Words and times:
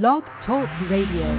Blog 0.00 0.24
Talk 0.46 0.70
Radio. 0.88 1.36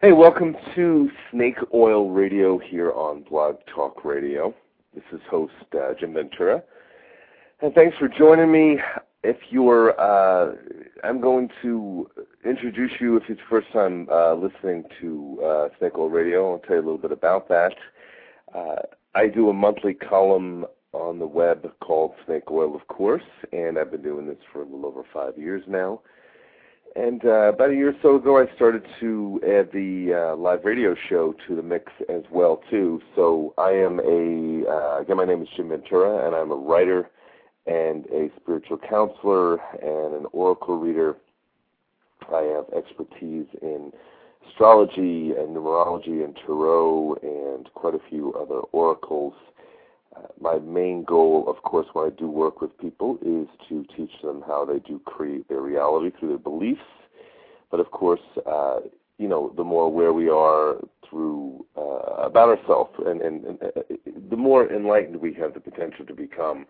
Hey, 0.00 0.12
welcome 0.12 0.56
to 0.74 1.10
Snake 1.30 1.58
Oil 1.74 2.08
Radio 2.08 2.56
here 2.56 2.92
on 2.92 3.22
Blog 3.28 3.56
Talk 3.66 4.02
Radio. 4.02 4.54
This 4.94 5.04
is 5.12 5.20
host 5.30 5.52
uh, 5.74 5.92
Jim 6.00 6.14
Ventura, 6.14 6.62
and 7.60 7.74
thanks 7.74 7.98
for 7.98 8.08
joining 8.08 8.50
me. 8.50 8.78
If 9.22 9.36
you're, 9.50 9.90
uh, 10.00 10.54
I'm 11.04 11.20
going 11.20 11.50
to 11.60 12.08
introduce 12.46 12.92
you 12.98 13.18
if 13.18 13.24
it's 13.28 13.40
your 13.40 13.60
first 13.60 13.70
time 13.74 14.08
uh, 14.10 14.32
listening 14.36 14.84
to 15.02 15.38
uh, 15.44 15.68
Snake 15.78 15.98
Oil 15.98 16.08
Radio. 16.08 16.52
I'll 16.52 16.60
tell 16.60 16.76
you 16.76 16.82
a 16.82 16.86
little 16.86 16.96
bit 16.96 17.12
about 17.12 17.46
that. 17.50 17.74
Uh, 18.54 18.76
I 19.14 19.26
do 19.26 19.50
a 19.50 19.52
monthly 19.52 19.92
column 19.92 20.64
on 20.92 21.18
the 21.18 21.26
web 21.26 21.70
called 21.80 22.12
Snake 22.26 22.50
Oil, 22.50 22.74
of 22.74 22.86
course, 22.88 23.22
and 23.52 23.78
I've 23.78 23.90
been 23.90 24.02
doing 24.02 24.26
this 24.26 24.38
for 24.52 24.62
a 24.62 24.64
little 24.64 24.86
over 24.86 25.02
five 25.12 25.36
years 25.36 25.62
now. 25.66 26.00
And 26.96 27.24
uh, 27.24 27.52
about 27.52 27.70
a 27.70 27.74
year 27.74 27.90
or 27.90 27.96
so 28.02 28.16
ago, 28.16 28.38
I 28.38 28.52
started 28.56 28.82
to 29.00 29.40
add 29.44 29.70
the 29.72 30.32
uh, 30.32 30.36
live 30.36 30.64
radio 30.64 30.96
show 31.08 31.34
to 31.46 31.54
the 31.54 31.62
mix 31.62 31.92
as 32.08 32.22
well 32.30 32.62
too. 32.70 33.00
So 33.14 33.54
I 33.58 33.70
am 33.70 34.00
a 34.00 34.68
uh, 34.68 35.00
again, 35.00 35.18
my 35.18 35.26
name 35.26 35.42
is 35.42 35.48
Jim 35.54 35.68
Ventura, 35.68 36.26
and 36.26 36.34
I'm 36.34 36.50
a 36.50 36.56
writer 36.56 37.10
and 37.66 38.06
a 38.06 38.30
spiritual 38.40 38.78
counselor 38.78 39.58
and 39.74 40.14
an 40.14 40.26
oracle 40.32 40.78
reader. 40.78 41.16
I 42.34 42.40
have 42.42 42.64
expertise 42.76 43.46
in 43.60 43.92
astrology 44.48 45.32
and 45.36 45.54
numerology 45.54 46.24
and 46.24 46.36
tarot 46.46 47.18
and 47.22 47.72
quite 47.74 47.94
a 47.94 48.00
few 48.08 48.32
other 48.34 48.60
oracles 48.72 49.34
my 50.40 50.58
main 50.58 51.04
goal, 51.04 51.44
of 51.46 51.62
course, 51.62 51.86
when 51.92 52.06
I 52.06 52.14
do 52.16 52.28
work 52.28 52.60
with 52.60 52.76
people, 52.78 53.18
is 53.22 53.48
to 53.68 53.84
teach 53.96 54.12
them 54.22 54.42
how 54.46 54.64
they 54.64 54.78
do 54.80 55.00
create 55.04 55.48
their 55.48 55.60
reality 55.60 56.16
through 56.18 56.28
their 56.30 56.38
beliefs. 56.38 56.80
But 57.70 57.80
of 57.80 57.90
course, 57.90 58.20
uh, 58.46 58.80
you 59.18 59.28
know, 59.28 59.52
the 59.56 59.64
more 59.64 59.84
aware 59.84 60.12
we 60.12 60.28
are 60.28 60.76
through 61.08 61.64
uh, 61.76 62.22
about 62.22 62.56
ourselves, 62.56 62.94
and, 63.04 63.20
and, 63.20 63.44
and 63.44 63.62
uh, 63.62 63.80
the 64.30 64.36
more 64.36 64.72
enlightened 64.72 65.16
we 65.16 65.34
have 65.34 65.54
the 65.54 65.60
potential 65.60 66.04
to 66.06 66.14
become 66.14 66.66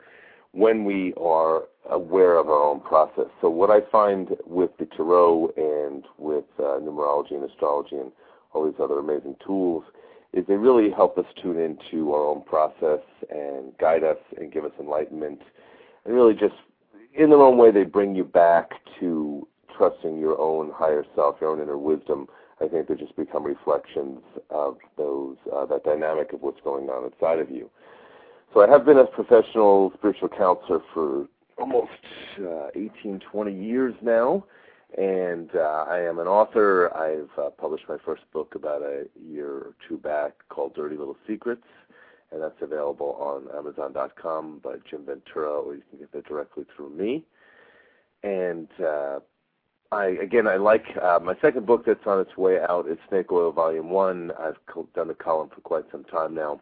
when 0.53 0.85
we 0.85 1.13
are 1.21 1.65
aware 1.91 2.39
of 2.39 2.49
our 2.49 2.63
own 2.63 2.81
process. 2.81 3.27
So 3.41 3.51
what 3.51 3.71
I 3.71 3.81
find 3.93 4.31
with 4.47 4.71
the 4.79 4.87
tarot 4.87 5.53
and 5.57 6.05
with 6.17 6.45
uh, 6.59 6.81
numerology 6.81 7.33
and 7.33 7.49
astrology 7.49 7.97
and 7.97 8.11
all 8.53 8.65
these 8.65 8.81
other 8.81 8.99
amazing 8.99 9.37
tools 9.45 9.85
is 10.33 10.45
they 10.47 10.55
really 10.55 10.91
help 10.91 11.17
us 11.19 11.25
tune 11.43 11.59
into 11.59 12.13
our 12.13 12.25
own 12.25 12.43
process 12.43 13.01
and 13.31 13.77
guide 13.79 14.05
us 14.05 14.19
and 14.37 14.53
give 14.53 14.65
us 14.65 14.73
enlightenment. 14.79 15.41
And 16.05 16.15
really 16.15 16.35
just 16.35 16.55
in 17.15 17.31
their 17.31 17.41
own 17.41 17.57
way 17.57 17.71
they 17.71 17.85
bring 17.85 18.15
you 18.15 18.25
back 18.25 18.71
to 19.01 19.47
trusting 19.77 20.19
your 20.19 20.39
own 20.39 20.71
higher 20.75 21.05
self 21.15 21.37
your 21.41 21.51
own 21.51 21.61
inner 21.61 21.79
wisdom. 21.79 22.29
I 22.61 22.67
think 22.67 22.89
they 22.89 22.95
just 22.97 23.17
become 23.17 23.45
reflections 23.45 24.21
of 24.51 24.79
those 24.97 25.37
uh, 25.55 25.65
that 25.67 25.85
dynamic 25.85 26.33
of 26.33 26.43
what's 26.43 26.61
going 26.63 26.89
on 26.89 27.11
inside 27.11 27.39
of 27.39 27.51
you. 27.51 27.71
So 28.53 28.63
i 28.63 28.69
have 28.69 28.85
been 28.85 28.99
a 28.99 29.05
professional 29.05 29.93
spiritual 29.97 30.29
counselor 30.29 30.81
for 30.93 31.27
almost 31.59 31.91
uh, 32.41 32.69
18 32.75 33.21
20 33.31 33.53
years 33.53 33.95
now 34.03 34.45
and 34.97 35.51
uh, 35.55 35.85
I 35.89 36.01
am 36.01 36.19
an 36.19 36.27
author. 36.27 36.95
I've 36.97 37.39
uh, 37.39 37.51
published 37.51 37.85
my 37.89 37.99
first 38.05 38.23
book 38.33 38.55
about 38.55 38.83
a 38.83 39.05
year 39.21 39.49
or 39.51 39.75
two 39.87 39.99
back 39.99 40.33
called 40.49 40.75
Dirty 40.75 40.97
Little 40.97 41.17
Secrets, 41.27 41.67
and 42.33 42.43
that's 42.43 42.61
available 42.63 43.17
on 43.21 43.55
Amazon.com 43.57 44.61
by 44.63 44.77
Jim 44.89 45.05
Ventura, 45.05 45.61
or 45.61 45.75
you 45.75 45.83
can 45.91 45.99
get 45.99 46.13
that 46.13 46.27
directly 46.27 46.65
through 46.75 46.91
me. 46.91 47.25
And 48.23 48.69
uh, 48.83 49.21
I 49.93 50.07
again, 50.23 50.47
I 50.47 50.57
like 50.57 50.85
uh, 51.01 51.19
my 51.23 51.35
second 51.41 51.67
book 51.67 51.85
that's 51.87 52.07
on 52.07 52.21
its 52.21 52.37
way 52.37 52.59
out. 52.69 52.89
is 52.89 52.99
Snake 53.09 53.31
Oil 53.31 53.53
Volume 53.53 53.91
One. 53.91 54.33
I've 54.39 54.57
co- 54.67 54.89
done 54.95 55.09
the 55.09 55.15
column 55.15 55.51
for 55.55 55.61
quite 55.61 55.85
some 55.93 56.05
time 56.05 56.35
now, 56.35 56.61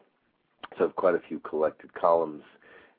so 0.70 0.76
I 0.80 0.82
have 0.82 0.96
quite 0.96 1.14
a 1.14 1.22
few 1.28 1.38
collected 1.40 1.94
columns, 1.94 2.42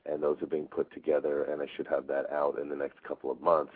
and 0.06 0.22
those 0.22 0.42
are 0.42 0.46
being 0.46 0.66
put 0.66 0.92
together, 0.92 1.44
and 1.44 1.62
I 1.62 1.66
should 1.76 1.86
have 1.86 2.06
that 2.08 2.30
out 2.32 2.58
in 2.58 2.68
the 2.68 2.76
next 2.76 3.02
couple 3.04 3.30
of 3.30 3.40
months. 3.40 3.72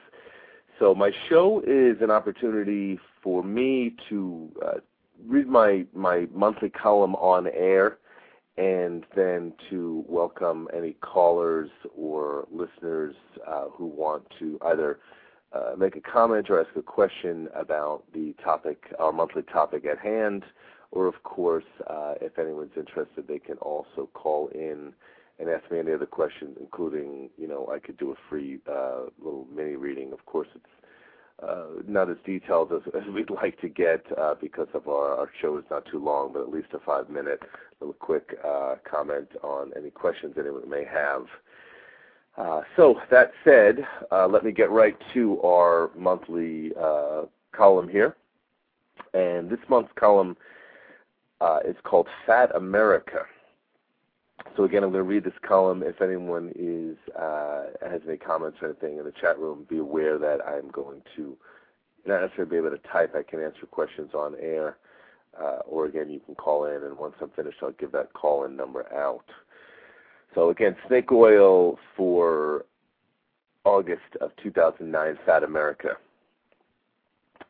So 0.78 0.94
my 0.94 1.10
show 1.28 1.62
is 1.66 2.00
an 2.00 2.10
opportunity 2.10 2.99
for 3.22 3.43
me 3.43 3.94
to 4.09 4.50
uh, 4.65 4.72
read 5.27 5.47
my 5.47 5.84
my 5.94 6.27
monthly 6.34 6.71
column 6.71 7.15
on 7.16 7.47
air, 7.49 7.99
and 8.56 9.05
then 9.15 9.53
to 9.71 10.05
welcome 10.09 10.69
any 10.77 10.94
callers 10.94 11.71
or 11.97 12.47
listeners 12.50 13.15
uh, 13.47 13.66
who 13.72 13.87
want 13.87 14.25
to 14.38 14.59
either 14.66 14.99
uh, 15.53 15.75
make 15.77 15.97
a 15.97 16.00
comment 16.00 16.49
or 16.50 16.60
ask 16.60 16.75
a 16.77 16.83
question 16.83 17.49
about 17.54 18.04
the 18.15 18.34
topic, 18.43 18.93
our 18.99 19.12
monthly 19.12 19.43
topic 19.43 19.84
at 19.84 19.99
hand, 19.99 20.44
or 20.91 21.06
of 21.06 21.22
course, 21.22 21.65
uh, 21.89 22.15
if 22.21 22.39
anyone's 22.39 22.77
interested, 22.77 23.28
they 23.28 23.39
can 23.39 23.59
also 23.59 24.09
call 24.15 24.49
in 24.49 24.93
and 25.42 25.50
ask 25.50 25.69
me 25.72 25.80
any 25.80 25.92
other 25.92 26.06
questions, 26.06 26.56
including, 26.60 27.28
you 27.36 27.48
know, 27.48 27.69
I 27.75 27.80
could 27.80 27.97
do 27.97 28.12
a 28.12 28.14
free 28.30 28.60
uh, 28.70 29.06
little 29.19 29.47
mini 29.53 29.75
reading. 29.75 30.12
Of 30.12 30.25
course, 30.25 30.47
it's 30.54 30.64
uh, 31.42 31.82
not 31.88 32.08
as 32.08 32.16
detailed 32.25 32.72
as, 32.72 32.82
as 32.94 33.03
we'd 33.12 33.28
like 33.28 33.60
to 33.60 33.69
get 33.69 34.04
uh, 34.16 34.34
because 34.41 34.69
of 34.72 34.86
our, 34.86 35.16
our 35.16 35.30
show 35.41 35.58
is 35.58 35.64
not 35.69 35.84
too 35.86 35.98
long, 35.98 36.32
but 36.32 36.42
at 36.42 36.50
least 36.50 36.69
a 36.75 36.78
five 36.78 37.10
minute 37.10 37.42
little 37.80 37.92
quick 37.94 38.38
uh, 38.47 38.76
comment 38.88 39.26
on 39.42 39.72
any 39.76 39.91
questions 39.91 40.34
anyone 40.38 40.70
may 40.70 40.84
have. 40.84 41.26
Uh, 42.38 42.60
so 42.76 43.00
that 43.10 43.32
said, 43.44 43.84
uh, 44.12 44.28
let 44.28 44.44
me 44.44 44.53
get 44.53 44.70
right 44.70 44.97
to 45.12 45.42
our 45.42 45.91
monthly 45.97 46.70
uh, 46.80 47.22
column 47.50 47.88
here. 47.88 48.16
And 49.12 49.50
this 49.50 49.59
month's 49.69 49.92
column 49.97 50.36
is 51.66 51.76
called 51.82 52.06
Fat 52.24 52.54
America. 52.54 53.26
So 54.56 54.65
again, 54.65 54.82
I'm 54.82 54.91
going 54.91 55.04
to 55.04 55.09
read 55.09 55.25
this 55.25 55.32
column. 55.47 55.82
If 55.82 56.03
anyone 56.03 56.53
is 56.54 56.97
uh, 57.15 57.66
has 57.88 58.03
any 58.06 58.19
comments 58.19 58.59
or 58.60 58.69
anything 58.69 58.98
in 58.98 59.04
the 59.04 59.12
chat 59.12 59.38
room, 59.38 59.66
be 59.69 59.78
aware 59.78 60.19
that 60.19 60.41
I'm 60.47 60.70
going 60.70 61.03
to 61.16 61.37
not 62.06 62.20
necessarily 62.20 62.50
be 62.50 62.56
able 62.56 62.71
to 62.71 62.88
type. 62.92 63.15
I 63.15 63.22
can 63.22 63.42
answer 63.42 63.66
questions 63.71 64.10
on 64.15 64.34
air, 64.41 64.76
uh, 65.41 65.59
or 65.66 65.87
again, 65.87 66.10
you 66.10 66.21
can 66.21 66.34
call 66.34 66.66
in, 66.66 66.82
and 66.82 66.98
once 66.98 67.15
I'm 67.21 67.31
finished, 67.31 67.59
I'll 67.62 67.72
give 67.72 67.92
that 67.92 68.12
call-in 68.12 68.56
number 68.56 68.92
out. 68.92 69.25
So 70.34 70.50
again, 70.50 70.76
snake 70.88 71.12
oil 71.12 71.78
for 71.97 72.65
August 73.65 74.16
of 74.21 74.32
2009, 74.42 75.19
Fat 75.25 75.44
America. 75.44 75.91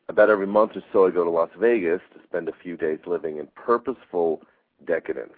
About 0.09 0.29
every 0.29 0.47
month 0.47 0.73
or 0.75 0.83
so, 0.91 1.07
I 1.07 1.11
go 1.11 1.23
to 1.23 1.29
Las 1.29 1.49
Vegas 1.57 2.01
to 2.13 2.19
spend 2.27 2.49
a 2.49 2.53
few 2.61 2.77
days 2.77 2.99
living 3.05 3.37
in 3.37 3.47
purposeful 3.55 4.41
decadence. 4.85 5.33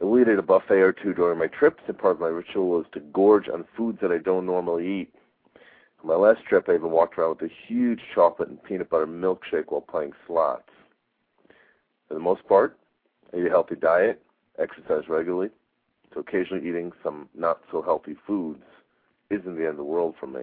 I 0.00 0.04
will 0.04 0.20
eat 0.20 0.28
at 0.28 0.38
a 0.38 0.42
buffet 0.42 0.80
or 0.80 0.92
two 0.92 1.14
during 1.14 1.38
my 1.38 1.46
trips, 1.46 1.82
and 1.86 1.96
part 1.96 2.16
of 2.16 2.20
my 2.20 2.28
ritual 2.28 2.80
is 2.80 2.86
to 2.92 3.00
gorge 3.00 3.48
on 3.48 3.64
foods 3.76 3.98
that 4.02 4.10
I 4.10 4.18
don't 4.18 4.46
normally 4.46 4.86
eat. 5.02 5.14
On 6.02 6.08
my 6.08 6.16
last 6.16 6.44
trip, 6.44 6.68
I 6.68 6.74
even 6.74 6.90
walked 6.90 7.16
around 7.16 7.40
with 7.40 7.50
a 7.50 7.54
huge 7.68 8.00
chocolate 8.14 8.48
and 8.48 8.62
peanut 8.62 8.90
butter 8.90 9.06
milkshake 9.06 9.70
while 9.70 9.80
playing 9.80 10.12
slots. 10.26 10.68
For 12.08 12.14
the 12.14 12.20
most 12.20 12.46
part, 12.48 12.76
I 13.32 13.38
eat 13.38 13.46
a 13.46 13.50
healthy 13.50 13.76
diet, 13.76 14.20
exercise 14.58 15.08
regularly, 15.08 15.50
so 16.12 16.20
occasionally 16.20 16.68
eating 16.68 16.92
some 17.02 17.28
not 17.34 17.60
so 17.70 17.80
healthy 17.80 18.16
foods 18.26 18.62
isn't 19.30 19.56
the 19.56 19.62
end 19.62 19.70
of 19.70 19.76
the 19.76 19.84
world 19.84 20.14
for 20.18 20.26
me. 20.26 20.42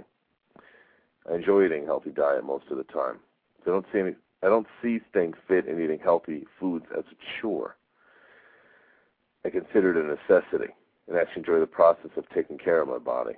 I 1.30 1.36
enjoy 1.36 1.66
eating 1.66 1.84
a 1.84 1.88
healthy 1.88 2.12
diet 2.12 2.44
most 2.44 2.66
of 2.72 2.78
the 2.78 2.84
time. 2.86 3.20
So 3.64 3.72
I 3.72 3.74
don't 3.74 3.86
see 3.94 4.00
any 4.00 4.16
I 4.44 4.48
don't 4.48 4.68
see 4.82 5.00
staying 5.12 5.36
fit 5.48 5.68
and 5.68 5.80
eating 5.80 6.00
healthy 6.00 6.48
foods 6.60 6.86
as 6.98 7.04
a 7.12 7.16
chore. 7.40 7.76
I 9.46 9.50
consider 9.50 9.91
it 9.91 10.06
a 10.06 10.07
necessity 10.07 10.74
and 11.07 11.18
actually 11.18 11.41
enjoy 11.41 11.59
the 11.59 11.68
process 11.68 12.12
of 12.16 12.29
taking 12.29 12.57
care 12.57 12.81
of 12.81 12.88
my 12.88 13.00
body. 13.00 13.35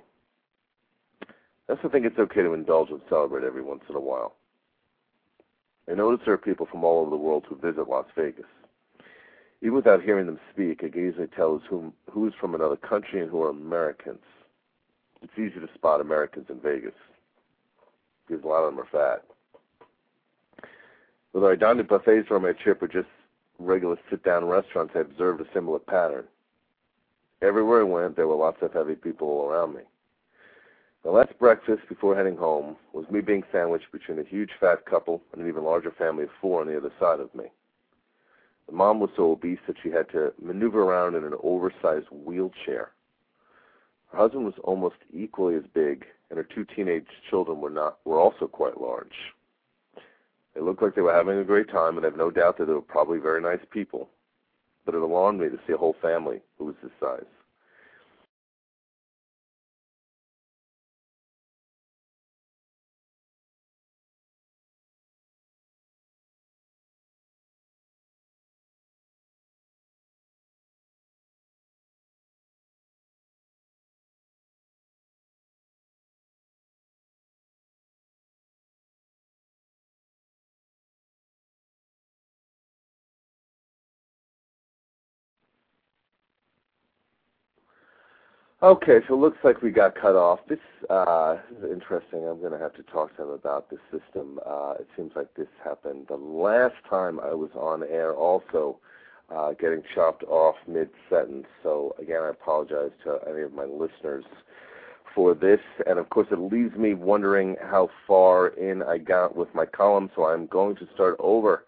I 1.68 1.72
also 1.72 1.88
think 1.88 2.04
it's 2.04 2.18
okay 2.18 2.42
to 2.42 2.52
indulge 2.52 2.90
and 2.90 3.00
celebrate 3.08 3.44
every 3.44 3.62
once 3.62 3.82
in 3.88 3.96
a 3.96 4.00
while. 4.00 4.34
I 5.90 5.94
notice 5.94 6.20
there 6.24 6.34
are 6.34 6.38
people 6.38 6.66
from 6.70 6.84
all 6.84 7.00
over 7.00 7.10
the 7.10 7.16
world 7.16 7.44
who 7.48 7.56
visit 7.56 7.88
Las 7.88 8.06
Vegas. 8.16 8.44
Even 9.60 9.76
without 9.76 10.02
hearing 10.02 10.26
them 10.26 10.40
speak, 10.52 10.82
I 10.84 10.90
can 10.90 11.08
easily 11.08 11.26
tell 11.26 11.60
who's, 11.68 11.92
who 12.10 12.26
is 12.26 12.34
from 12.38 12.54
another 12.54 12.76
country 12.76 13.20
and 13.20 13.30
who 13.30 13.42
are 13.42 13.50
Americans. 13.50 14.22
It's 15.22 15.32
easy 15.38 15.58
to 15.58 15.72
spot 15.74 16.02
Americans 16.02 16.46
in 16.50 16.60
Vegas 16.60 16.92
because 18.26 18.44
a 18.44 18.46
lot 18.46 18.64
of 18.64 18.74
them 18.74 18.80
are 18.80 18.88
fat. 18.90 19.24
Whether 21.32 21.50
I 21.50 21.56
dined 21.56 21.80
at 21.80 21.88
buffets 21.88 22.28
or 22.30 22.36
on 22.36 22.42
my 22.42 22.52
trip 22.52 22.82
or 22.82 22.88
just 22.88 23.08
regular 23.58 23.96
sit-down 24.10 24.44
restaurants, 24.46 24.94
I 24.96 25.00
observed 25.00 25.40
a 25.40 25.46
similar 25.52 25.78
pattern. 25.78 26.24
Everywhere 27.42 27.80
I 27.80 27.84
went, 27.84 28.16
there 28.16 28.28
were 28.28 28.36
lots 28.36 28.62
of 28.62 28.72
heavy 28.72 28.94
people 28.94 29.46
around 29.48 29.74
me. 29.74 29.82
The 31.02 31.10
last 31.10 31.38
breakfast 31.38 31.82
before 31.88 32.16
heading 32.16 32.36
home 32.36 32.76
was 32.94 33.04
me 33.10 33.20
being 33.20 33.44
sandwiched 33.52 33.92
between 33.92 34.18
a 34.18 34.24
huge 34.24 34.50
fat 34.58 34.86
couple 34.86 35.20
and 35.32 35.42
an 35.42 35.48
even 35.48 35.62
larger 35.62 35.90
family 35.90 36.24
of 36.24 36.30
four 36.40 36.62
on 36.62 36.66
the 36.66 36.76
other 36.76 36.92
side 36.98 37.20
of 37.20 37.34
me. 37.34 37.44
The 38.66 38.72
mom 38.72 39.00
was 39.00 39.10
so 39.14 39.32
obese 39.32 39.58
that 39.66 39.76
she 39.82 39.90
had 39.90 40.08
to 40.10 40.32
maneuver 40.40 40.82
around 40.82 41.14
in 41.14 41.24
an 41.24 41.34
oversized 41.42 42.06
wheelchair. 42.10 42.92
Her 44.10 44.18
husband 44.18 44.46
was 44.46 44.54
almost 44.64 44.96
equally 45.12 45.56
as 45.56 45.64
big, 45.74 46.06
and 46.30 46.38
her 46.38 46.44
two 46.44 46.64
teenage 46.64 47.06
children 47.28 47.60
were 47.60 47.68
not 47.68 47.98
were 48.06 48.18
also 48.18 48.46
quite 48.46 48.80
large. 48.80 49.33
They 50.54 50.60
looked 50.60 50.82
like 50.82 50.94
they 50.94 51.02
were 51.02 51.12
having 51.12 51.38
a 51.38 51.44
great 51.44 51.68
time, 51.68 51.96
and 51.96 52.06
I 52.06 52.08
have 52.08 52.18
no 52.18 52.30
doubt 52.30 52.58
that 52.58 52.66
they 52.66 52.72
were 52.72 52.80
probably 52.80 53.18
very 53.18 53.40
nice 53.40 53.64
people. 53.70 54.08
But 54.84 54.94
it 54.94 55.02
alarmed 55.02 55.40
me 55.40 55.48
to 55.48 55.58
see 55.66 55.72
a 55.72 55.76
whole 55.78 55.96
family 56.00 56.40
who 56.58 56.66
was 56.66 56.76
this 56.82 56.92
size. 57.00 57.24
Okay, 88.64 89.00
so 89.06 89.12
it 89.12 89.18
looks 89.18 89.36
like 89.44 89.60
we 89.60 89.70
got 89.70 89.94
cut 89.94 90.16
off. 90.16 90.40
This, 90.48 90.58
uh, 90.88 91.36
is 91.50 91.70
interesting. 91.70 92.26
I'm 92.26 92.40
going 92.40 92.52
to 92.52 92.58
have 92.58 92.72
to 92.76 92.82
talk 92.84 93.14
to 93.18 93.24
him 93.24 93.28
about 93.28 93.68
this 93.68 93.78
system. 93.92 94.40
Uh, 94.46 94.76
it 94.80 94.88
seems 94.96 95.12
like 95.14 95.34
this 95.34 95.48
happened 95.62 96.06
the 96.08 96.16
last 96.16 96.76
time 96.88 97.20
I 97.20 97.34
was 97.34 97.50
on 97.54 97.82
air, 97.82 98.14
also 98.14 98.78
uh, 99.28 99.52
getting 99.52 99.82
chopped 99.94 100.24
off 100.24 100.54
mid-sentence. 100.66 101.44
So 101.62 101.94
again, 102.00 102.22
I 102.22 102.30
apologize 102.30 102.92
to 103.04 103.18
any 103.28 103.42
of 103.42 103.52
my 103.52 103.66
listeners 103.66 104.24
for 105.14 105.34
this. 105.34 105.60
And 105.86 105.98
of 105.98 106.08
course, 106.08 106.28
it 106.30 106.38
leaves 106.38 106.74
me 106.74 106.94
wondering 106.94 107.56
how 107.60 107.90
far 108.06 108.48
in 108.48 108.82
I 108.82 108.96
got 108.96 109.36
with 109.36 109.54
my 109.54 109.66
column. 109.66 110.08
So 110.16 110.24
I'm 110.24 110.46
going 110.46 110.76
to 110.76 110.88
start 110.94 111.16
over 111.18 111.66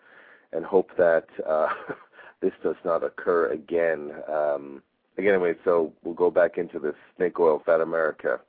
and 0.54 0.64
hope 0.64 0.92
that 0.96 1.26
uh, 1.46 1.68
this 2.40 2.52
does 2.62 2.76
not 2.86 3.04
occur 3.04 3.52
again. 3.52 4.12
Um, 4.32 4.82
again, 5.18 5.34
anyway, 5.34 5.54
so 5.64 5.92
we'll 6.04 6.14
go 6.14 6.30
back 6.30 6.58
into 6.58 6.78
this 6.78 6.94
snake 7.16 7.38
oil 7.40 7.62
fat 7.64 7.80
America. 7.80 8.40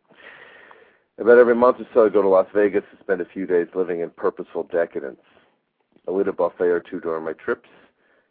About 1.19 1.39
every 1.39 1.55
month 1.55 1.77
or 1.79 1.87
so, 1.93 2.05
I 2.05 2.09
go 2.09 2.21
to 2.21 2.27
Las 2.27 2.47
Vegas 2.53 2.83
to 2.91 3.03
spend 3.03 3.21
a 3.21 3.25
few 3.25 3.47
days 3.47 3.67
living 3.73 4.01
in 4.01 4.09
purposeful 4.11 4.63
decadence. 4.71 5.21
I 6.07 6.11
eat 6.11 6.27
a 6.27 6.31
buffet 6.31 6.65
or 6.65 6.79
two 6.79 6.99
during 6.99 7.25
my 7.25 7.33
trips, 7.33 7.69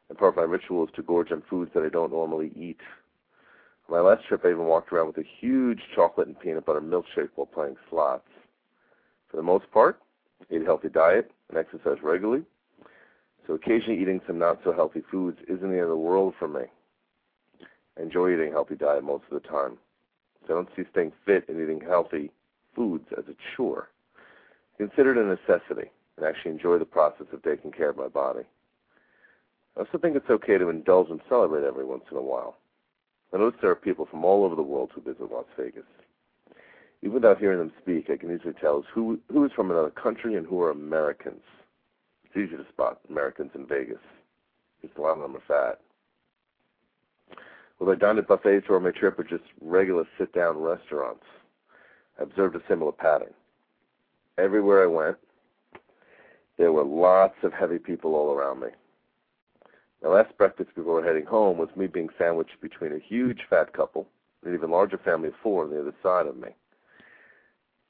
and 0.09 0.17
part 0.17 0.35
of 0.35 0.37
my 0.37 0.44
ritual 0.44 0.85
is 0.85 0.91
to 0.94 1.03
gorge 1.03 1.33
on 1.33 1.43
foods 1.50 1.73
that 1.75 1.83
I 1.83 1.88
don't 1.88 2.12
normally 2.12 2.53
eat. 2.55 2.81
On 3.88 3.97
my 3.97 4.00
last 4.00 4.27
trip, 4.27 4.43
I 4.44 4.50
even 4.50 4.67
walked 4.67 4.93
around 4.93 5.09
with 5.09 5.19
a 5.19 5.29
huge 5.41 5.81
chocolate 5.94 6.29
and 6.29 6.38
peanut 6.38 6.65
butter 6.65 6.81
milkshake 6.81 7.31
while 7.35 7.47
playing 7.47 7.77
slots. 7.91 8.29
For 9.31 9.37
the 9.37 9.43
most 9.43 9.71
part, 9.73 10.00
I 10.41 10.55
eat 10.55 10.62
a 10.62 10.65
healthy 10.65 10.88
diet 10.88 11.31
and 11.49 11.59
exercise 11.59 11.99
regularly, 12.03 12.44
so 13.47 13.55
occasionally 13.55 14.00
eating 14.00 14.21
some 14.27 14.38
not 14.38 14.61
so 14.62 14.73
healthy 14.73 15.03
foods 15.11 15.38
isn't 15.49 15.71
the 15.71 15.75
end 15.75 15.83
of 15.83 15.88
the 15.88 15.97
world 15.97 16.35
for 16.38 16.49
me. 16.49 16.67
I 17.99 18.03
enjoy 18.03 18.35
eating 18.35 18.53
healthy 18.53 18.75
diet 18.75 19.05
most 19.05 19.25
of 19.31 19.43
the 19.43 19.49
time. 19.49 19.79
So 20.47 20.55
I 20.55 20.57
don't 20.57 20.69
see 20.77 20.85
staying 20.91 21.13
fit 21.25 21.49
and 21.49 21.61
eating 21.61 21.81
healthy 21.81 22.31
foods 22.75 23.07
as 23.17 23.25
a 23.29 23.35
chore. 23.57 23.89
Consider 24.79 25.13
it 25.13 25.19
a 25.19 25.25
necessity 25.25 25.91
and 26.17 26.27
actually 26.27 26.53
enjoy 26.53 26.79
the 26.79 26.85
process 26.85 27.27
of 27.33 27.43
taking 27.43 27.73
care 27.73 27.91
of 27.91 27.97
my 27.97 28.09
body. 28.09 28.45
I 29.77 29.81
also 29.81 29.99
think 29.99 30.17
it's 30.17 30.31
okay 30.31 30.59
to 30.59 30.69
indulge 30.69 31.11
and 31.11 31.21
celebrate 31.29 31.65
every 31.65 31.85
once 31.85 32.05
in 32.11 32.17
a 32.17 32.23
while. 32.23 32.57
I 33.33 33.39
notice 33.39 33.59
there 33.61 33.71
are 33.71 33.77
people 33.77 34.07
from 34.07 34.25
all 34.25 34.45
over 34.45 34.55
the 34.55 34.63
world 34.63 34.91
who 34.95 35.01
visit 35.01 35.31
Las 35.31 35.45
Vegas. 35.59 35.85
Even 37.03 37.15
without 37.15 37.39
hearing 37.39 37.59
them 37.59 37.73
speak, 37.83 38.09
I 38.09 38.17
can 38.17 38.35
easily 38.35 38.55
tell 38.55 38.83
who 38.93 39.19
who 39.31 39.45
is 39.45 39.53
from 39.53 39.71
another 39.71 39.91
country 39.91 40.37
and 40.37 40.47
who 40.47 40.63
are 40.63 40.71
Americans. 40.71 41.43
It's 42.25 42.37
easy 42.37 42.57
to 42.57 42.69
spot 42.73 43.01
Americans 43.11 43.51
in 43.55 43.67
Vegas. 43.67 43.99
Because 44.81 44.97
a 44.97 45.01
lot 45.01 45.17
of 45.17 45.23
them 45.23 45.37
are 45.37 45.43
fat. 45.47 45.81
Whether 47.78 47.93
I 47.93 47.96
dined 47.96 48.19
at 48.19 48.28
buffets 48.28 48.67
or 48.69 48.76
on 48.76 48.84
my 48.84 48.90
trip 48.90 49.19
or 49.19 49.25
just 49.25 49.44
regular 49.61 50.05
sit-down 50.19 50.58
restaurants, 50.58 51.25
I 52.19 52.23
observed 52.23 52.56
a 52.56 52.62
similar 52.69 52.93
pattern. 52.93 53.34
Everywhere 54.38 54.82
I 54.82 54.87
went, 54.87 55.17
there 56.56 56.73
were 56.73 56.84
lots 56.84 57.37
of 57.43 57.52
heavy 57.52 57.78
people 57.78 58.14
all 58.14 58.32
around 58.32 58.61
me. 58.61 58.69
My 60.02 60.08
last 60.08 60.37
breakfast 60.38 60.75
before 60.75 61.02
heading 61.02 61.26
home 61.26 61.58
was 61.58 61.69
me 61.76 61.87
being 61.87 62.08
sandwiched 62.19 62.61
between 62.61 62.93
a 62.93 62.99
huge 62.99 63.40
fat 63.49 63.73
couple 63.73 64.06
and 64.43 64.50
an 64.52 64.58
even 64.58 64.70
larger 64.70 64.99
family 64.99 65.28
of 65.28 65.34
four 65.43 65.64
on 65.64 65.70
the 65.70 65.81
other 65.81 65.94
side 66.02 66.26
of 66.26 66.37
me. 66.37 66.49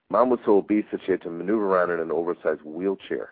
Mom 0.08 0.30
was 0.30 0.40
so 0.44 0.58
obese 0.58 0.84
that 0.92 1.00
she 1.04 1.12
had 1.12 1.22
to 1.22 1.30
maneuver 1.30 1.66
around 1.66 1.90
in 1.90 2.00
an 2.00 2.12
oversized 2.12 2.62
wheelchair. 2.62 3.30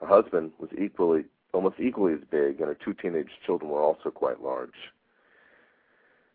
Her 0.00 0.06
husband 0.06 0.52
was 0.58 0.70
equally, 0.78 1.24
almost 1.52 1.80
equally 1.80 2.14
as 2.14 2.20
big, 2.30 2.60
and 2.60 2.68
her 2.68 2.78
two 2.84 2.94
teenage 2.94 3.30
children 3.44 3.70
were 3.70 3.82
also 3.82 4.10
quite 4.10 4.40
large. 4.40 4.70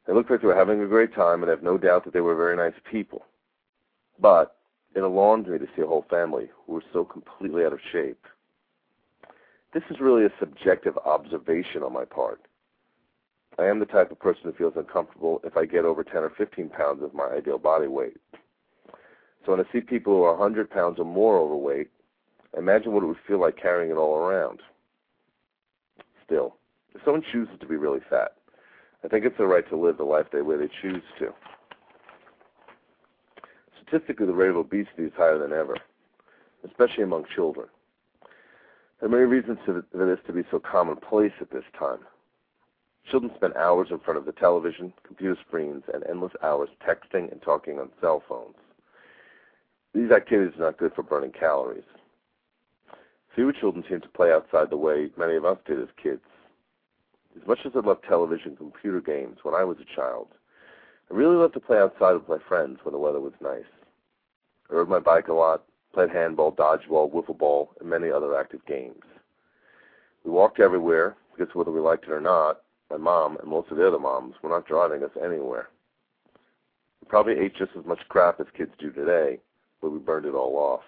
They 0.05 0.13
looked 0.13 0.29
like 0.29 0.41
they 0.41 0.47
were 0.47 0.55
having 0.55 0.81
a 0.81 0.87
great 0.87 1.13
time, 1.13 1.41
and 1.41 1.49
I 1.49 1.55
have 1.55 1.63
no 1.63 1.77
doubt 1.77 2.03
that 2.05 2.13
they 2.13 2.21
were 2.21 2.35
very 2.35 2.57
nice 2.57 2.79
people. 2.89 3.25
But 4.19 4.57
it 4.95 4.99
alarmed 5.01 5.47
me 5.47 5.57
to 5.57 5.67
see 5.75 5.81
a 5.81 5.87
whole 5.87 6.05
family 6.09 6.49
who 6.65 6.73
were 6.73 6.83
so 6.91 7.03
completely 7.03 7.65
out 7.65 7.73
of 7.73 7.79
shape. 7.91 8.25
This 9.73 9.83
is 9.89 9.99
really 9.99 10.25
a 10.25 10.33
subjective 10.39 10.97
observation 10.99 11.81
on 11.83 11.93
my 11.93 12.05
part. 12.05 12.41
I 13.57 13.65
am 13.65 13.79
the 13.79 13.85
type 13.85 14.11
of 14.11 14.19
person 14.19 14.43
who 14.43 14.53
feels 14.53 14.73
uncomfortable 14.75 15.39
if 15.43 15.57
I 15.57 15.65
get 15.65 15.85
over 15.85 16.03
10 16.03 16.17
or 16.17 16.31
15 16.37 16.69
pounds 16.69 17.03
of 17.03 17.13
my 17.13 17.25
ideal 17.25 17.57
body 17.57 17.87
weight. 17.87 18.17
So 19.45 19.51
when 19.51 19.59
I 19.59 19.71
see 19.71 19.81
people 19.81 20.13
who 20.13 20.23
are 20.23 20.37
100 20.37 20.69
pounds 20.69 20.99
or 20.99 21.05
more 21.05 21.37
overweight, 21.37 21.89
imagine 22.57 22.93
what 22.93 23.03
it 23.03 23.07
would 23.07 23.17
feel 23.27 23.39
like 23.39 23.57
carrying 23.57 23.91
it 23.91 23.95
all 23.95 24.17
around. 24.17 24.59
Still, 26.25 26.55
if 26.93 27.01
someone 27.03 27.23
chooses 27.31 27.59
to 27.59 27.67
be 27.67 27.75
really 27.75 27.99
fat, 28.09 28.35
I 29.03 29.07
think 29.07 29.25
it's 29.25 29.37
their 29.37 29.47
right 29.47 29.67
to 29.69 29.75
live 29.75 29.97
the 29.97 30.03
life 30.03 30.27
the 30.31 30.43
way 30.43 30.55
they 30.55 30.69
choose 30.81 31.03
to. 31.19 31.33
Statistically, 33.85 34.25
the 34.25 34.33
rate 34.33 34.49
of 34.49 34.57
obesity 34.57 35.03
is 35.03 35.11
higher 35.15 35.37
than 35.37 35.51
ever, 35.51 35.77
especially 36.65 37.03
among 37.03 37.25
children. 37.35 37.67
There 38.99 39.09
are 39.09 39.11
many 39.11 39.25
reasons 39.25 39.59
for 39.65 39.83
this 39.93 40.19
to 40.27 40.33
be 40.33 40.43
so 40.49 40.59
commonplace 40.59 41.33
at 41.41 41.51
this 41.51 41.65
time. 41.77 41.99
Children 43.11 43.33
spend 43.35 43.53
hours 43.55 43.89
in 43.91 43.99
front 43.99 44.17
of 44.17 44.25
the 44.25 44.31
television, 44.31 44.93
computer 45.05 45.37
screens, 45.45 45.83
and 45.93 46.05
endless 46.09 46.31
hours 46.41 46.69
texting 46.87 47.29
and 47.31 47.41
talking 47.41 47.79
on 47.79 47.89
cell 47.99 48.23
phones. 48.27 48.55
These 49.93 50.11
activities 50.11 50.57
are 50.57 50.63
not 50.63 50.77
good 50.77 50.93
for 50.95 51.03
burning 51.03 51.31
calories. 51.31 51.83
Fewer 53.35 53.51
children 53.51 53.83
seem 53.89 53.99
to 54.01 54.07
play 54.07 54.31
outside 54.31 54.69
the 54.69 54.77
way 54.77 55.09
many 55.17 55.35
of 55.35 55.43
us 55.43 55.57
did 55.65 55.81
as 55.81 55.89
kids. 56.01 56.21
As 57.39 57.47
much 57.47 57.59
as 57.65 57.71
I 57.75 57.79
loved 57.79 58.03
television 58.03 58.49
and 58.49 58.57
computer 58.57 59.01
games 59.01 59.39
when 59.43 59.55
I 59.55 59.63
was 59.63 59.77
a 59.79 59.95
child, 59.95 60.27
I 61.11 61.15
really 61.15 61.35
loved 61.35 61.53
to 61.55 61.59
play 61.59 61.79
outside 61.79 62.13
with 62.13 62.29
my 62.29 62.37
friends 62.47 62.79
when 62.83 62.93
the 62.93 62.99
weather 62.99 63.19
was 63.19 63.33
nice. 63.41 63.63
I 64.69 64.75
rode 64.75 64.89
my 64.89 64.99
bike 64.99 65.27
a 65.27 65.33
lot, 65.33 65.63
played 65.93 66.09
handball, 66.09 66.51
dodgeball, 66.51 67.11
wiffle 67.11 67.37
ball, 67.37 67.71
and 67.79 67.89
many 67.89 68.09
other 68.09 68.37
active 68.37 68.65
games. 68.65 69.03
We 70.23 70.31
walked 70.31 70.59
everywhere 70.59 71.15
because 71.35 71.53
whether 71.53 71.71
we 71.71 71.79
liked 71.79 72.05
it 72.05 72.11
or 72.11 72.21
not, 72.21 72.61
my 72.89 72.97
mom 72.97 73.37
and 73.37 73.49
most 73.49 73.71
of 73.71 73.77
the 73.77 73.87
other 73.87 73.99
moms 73.99 74.35
were 74.41 74.49
not 74.49 74.67
driving 74.67 75.03
us 75.03 75.11
anywhere. 75.23 75.69
We 77.01 77.07
probably 77.09 77.39
ate 77.39 77.55
just 77.55 77.71
as 77.77 77.85
much 77.85 77.99
crap 78.09 78.39
as 78.39 78.47
kids 78.55 78.71
do 78.79 78.91
today, 78.91 79.39
but 79.81 79.91
we 79.91 79.99
burned 79.99 80.25
it 80.25 80.35
all 80.35 80.55
off. 80.55 80.83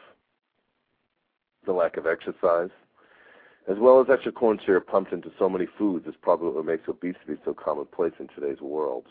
The 1.66 1.74
lack 1.74 1.98
of 1.98 2.06
exercise, 2.06 2.70
as 3.67 3.77
well 3.79 4.00
as 4.00 4.07
extra 4.10 4.31
corn 4.31 4.60
syrup 4.65 4.88
pumped 4.88 5.12
into 5.12 5.31
so 5.39 5.50
many 5.50 5.67
foods, 5.77 6.07
is 6.07 6.13
probably 6.22 6.51
what 6.51 6.65
makes 6.65 6.88
obesity 6.88 7.36
so 7.43 7.53
commonplace 7.53 8.13
in 8.19 8.27
today's 8.27 8.62
world. 8.62 9.05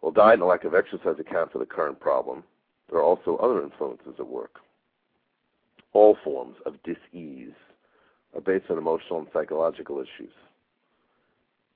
While 0.00 0.12
diet 0.12 0.38
and 0.38 0.48
lack 0.48 0.64
of 0.64 0.74
exercise 0.74 1.18
account 1.18 1.52
for 1.52 1.58
the 1.58 1.66
current 1.66 2.00
problem, 2.00 2.44
there 2.88 2.98
are 2.98 3.04
also 3.04 3.36
other 3.36 3.62
influences 3.62 4.14
at 4.18 4.26
work. 4.26 4.60
All 5.92 6.16
forms 6.24 6.56
of 6.64 6.82
dis-ease 6.84 7.52
are 8.34 8.40
based 8.40 8.70
on 8.70 8.78
emotional 8.78 9.18
and 9.18 9.28
psychological 9.32 9.98
issues. 9.98 10.32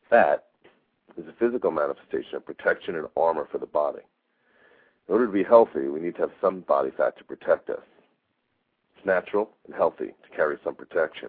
Fat 0.08 0.44
is 1.16 1.26
a 1.26 1.32
physical 1.38 1.70
manifestation 1.70 2.36
of 2.36 2.46
protection 2.46 2.96
and 2.96 3.06
armor 3.16 3.48
for 3.50 3.58
the 3.58 3.66
body. 3.66 4.02
In 5.08 5.14
order 5.14 5.26
to 5.26 5.32
be 5.32 5.44
healthy, 5.44 5.88
we 5.88 6.00
need 6.00 6.14
to 6.16 6.22
have 6.22 6.30
some 6.40 6.60
body 6.60 6.90
fat 6.96 7.18
to 7.18 7.24
protect 7.24 7.68
us. 7.68 7.80
It's 9.02 9.06
natural 9.08 9.50
and 9.66 9.74
healthy 9.74 10.06
to 10.06 10.36
carry 10.36 10.58
some 10.62 10.76
protection. 10.76 11.28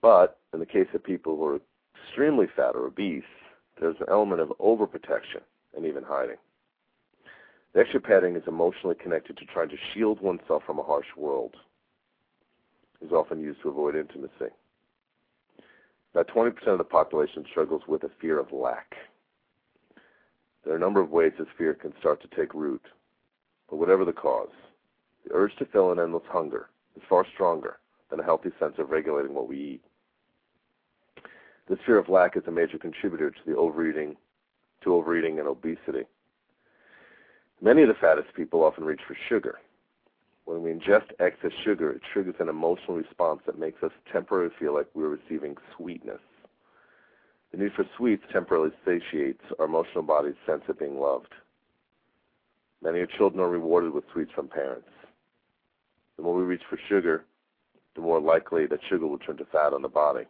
But 0.00 0.38
in 0.54 0.60
the 0.60 0.66
case 0.66 0.86
of 0.94 1.02
people 1.02 1.36
who 1.36 1.44
are 1.46 1.60
extremely 2.06 2.46
fat 2.54 2.76
or 2.76 2.86
obese, 2.86 3.24
there's 3.80 3.96
an 3.98 4.06
element 4.08 4.40
of 4.40 4.52
overprotection 4.60 5.42
and 5.76 5.84
even 5.84 6.04
hiding. 6.04 6.36
The 7.74 7.80
extra 7.80 8.00
padding 8.00 8.36
is 8.36 8.44
emotionally 8.46 8.94
connected 8.94 9.36
to 9.38 9.44
trying 9.46 9.68
to 9.70 9.76
shield 9.92 10.20
oneself 10.20 10.62
from 10.64 10.78
a 10.78 10.82
harsh 10.84 11.08
world. 11.16 11.54
Is 13.04 13.10
often 13.10 13.40
used 13.40 13.60
to 13.62 13.68
avoid 13.68 13.96
intimacy. 13.96 14.52
About 16.14 16.28
20% 16.28 16.54
of 16.68 16.78
the 16.78 16.84
population 16.84 17.44
struggles 17.50 17.82
with 17.88 18.04
a 18.04 18.10
fear 18.20 18.38
of 18.38 18.52
lack. 18.52 18.94
There 20.64 20.72
are 20.72 20.76
a 20.76 20.80
number 20.80 21.00
of 21.00 21.10
ways 21.10 21.32
this 21.36 21.48
fear 21.56 21.74
can 21.74 21.92
start 21.98 22.22
to 22.22 22.36
take 22.36 22.54
root, 22.54 22.82
But 23.68 23.76
whatever 23.76 24.04
the 24.04 24.12
cause, 24.12 24.48
the 25.24 25.34
urge 25.34 25.54
to 25.56 25.66
fill 25.66 25.92
an 25.92 25.98
endless 25.98 26.24
hunger 26.28 26.68
is 26.96 27.02
far 27.08 27.26
stronger 27.34 27.78
than 28.10 28.20
a 28.20 28.24
healthy 28.24 28.50
sense 28.58 28.74
of 28.78 28.90
regulating 28.90 29.34
what 29.34 29.48
we 29.48 29.56
eat. 29.56 29.82
This 31.68 31.78
fear 31.84 31.98
of 31.98 32.08
lack 32.08 32.36
is 32.36 32.44
a 32.46 32.50
major 32.50 32.78
contributor 32.78 33.30
to 33.30 33.40
the 33.46 33.56
overeating, 33.56 34.16
to 34.82 34.94
overeating 34.94 35.38
and 35.38 35.46
obesity. 35.46 36.04
Many 37.60 37.82
of 37.82 37.88
the 37.88 37.94
fattest 37.94 38.34
people 38.34 38.62
often 38.62 38.84
reach 38.84 39.00
for 39.06 39.16
sugar. 39.28 39.58
When 40.46 40.62
we 40.62 40.72
ingest 40.72 41.10
excess 41.20 41.52
sugar, 41.62 41.90
it 41.90 42.00
triggers 42.12 42.36
an 42.38 42.48
emotional 42.48 42.96
response 42.96 43.40
that 43.44 43.58
makes 43.58 43.82
us 43.82 43.92
temporarily 44.10 44.54
feel 44.58 44.74
like 44.74 44.86
we're 44.94 45.08
receiving 45.08 45.56
sweetness. 45.76 46.20
The 47.52 47.58
need 47.58 47.72
for 47.74 47.84
sweets 47.96 48.22
temporarily 48.32 48.72
satiates 48.84 49.42
our 49.58 49.66
emotional 49.66 50.04
body's 50.04 50.36
sense 50.46 50.62
of 50.68 50.78
being 50.78 50.98
loved. 50.98 51.34
Many 52.82 53.00
of 53.00 53.10
children 53.10 53.42
are 53.42 53.48
rewarded 53.48 53.92
with 53.92 54.04
sweets 54.12 54.30
from 54.34 54.48
parents. 54.48 54.88
The 56.18 56.24
more 56.24 56.34
we 56.34 56.42
reach 56.42 56.62
for 56.68 56.78
sugar, 56.88 57.24
the 57.94 58.02
more 58.02 58.20
likely 58.20 58.66
that 58.66 58.80
sugar 58.90 59.06
will 59.06 59.18
turn 59.18 59.38
to 59.38 59.46
fat 59.46 59.72
on 59.72 59.82
the 59.82 59.88
body. 59.88 60.24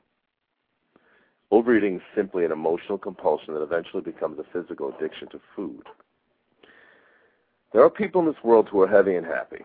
Overeating 1.51 1.97
is 1.97 2.03
simply 2.15 2.45
an 2.45 2.53
emotional 2.53 2.99
compulsion 2.99 3.55
that 3.55 3.63
eventually 3.63 4.03
becomes 4.03 4.39
a 4.39 4.45
physical 4.53 4.95
addiction 4.95 5.29
to 5.31 5.41
food. 5.57 5.83
There 7.73 7.83
are 7.83 7.91
people 7.91 8.21
in 8.21 8.27
this 8.27 8.45
world 8.45 8.69
who 8.71 8.83
are 8.83 8.89
heavy 8.89 9.17
and 9.17 9.27
happy. 9.27 9.65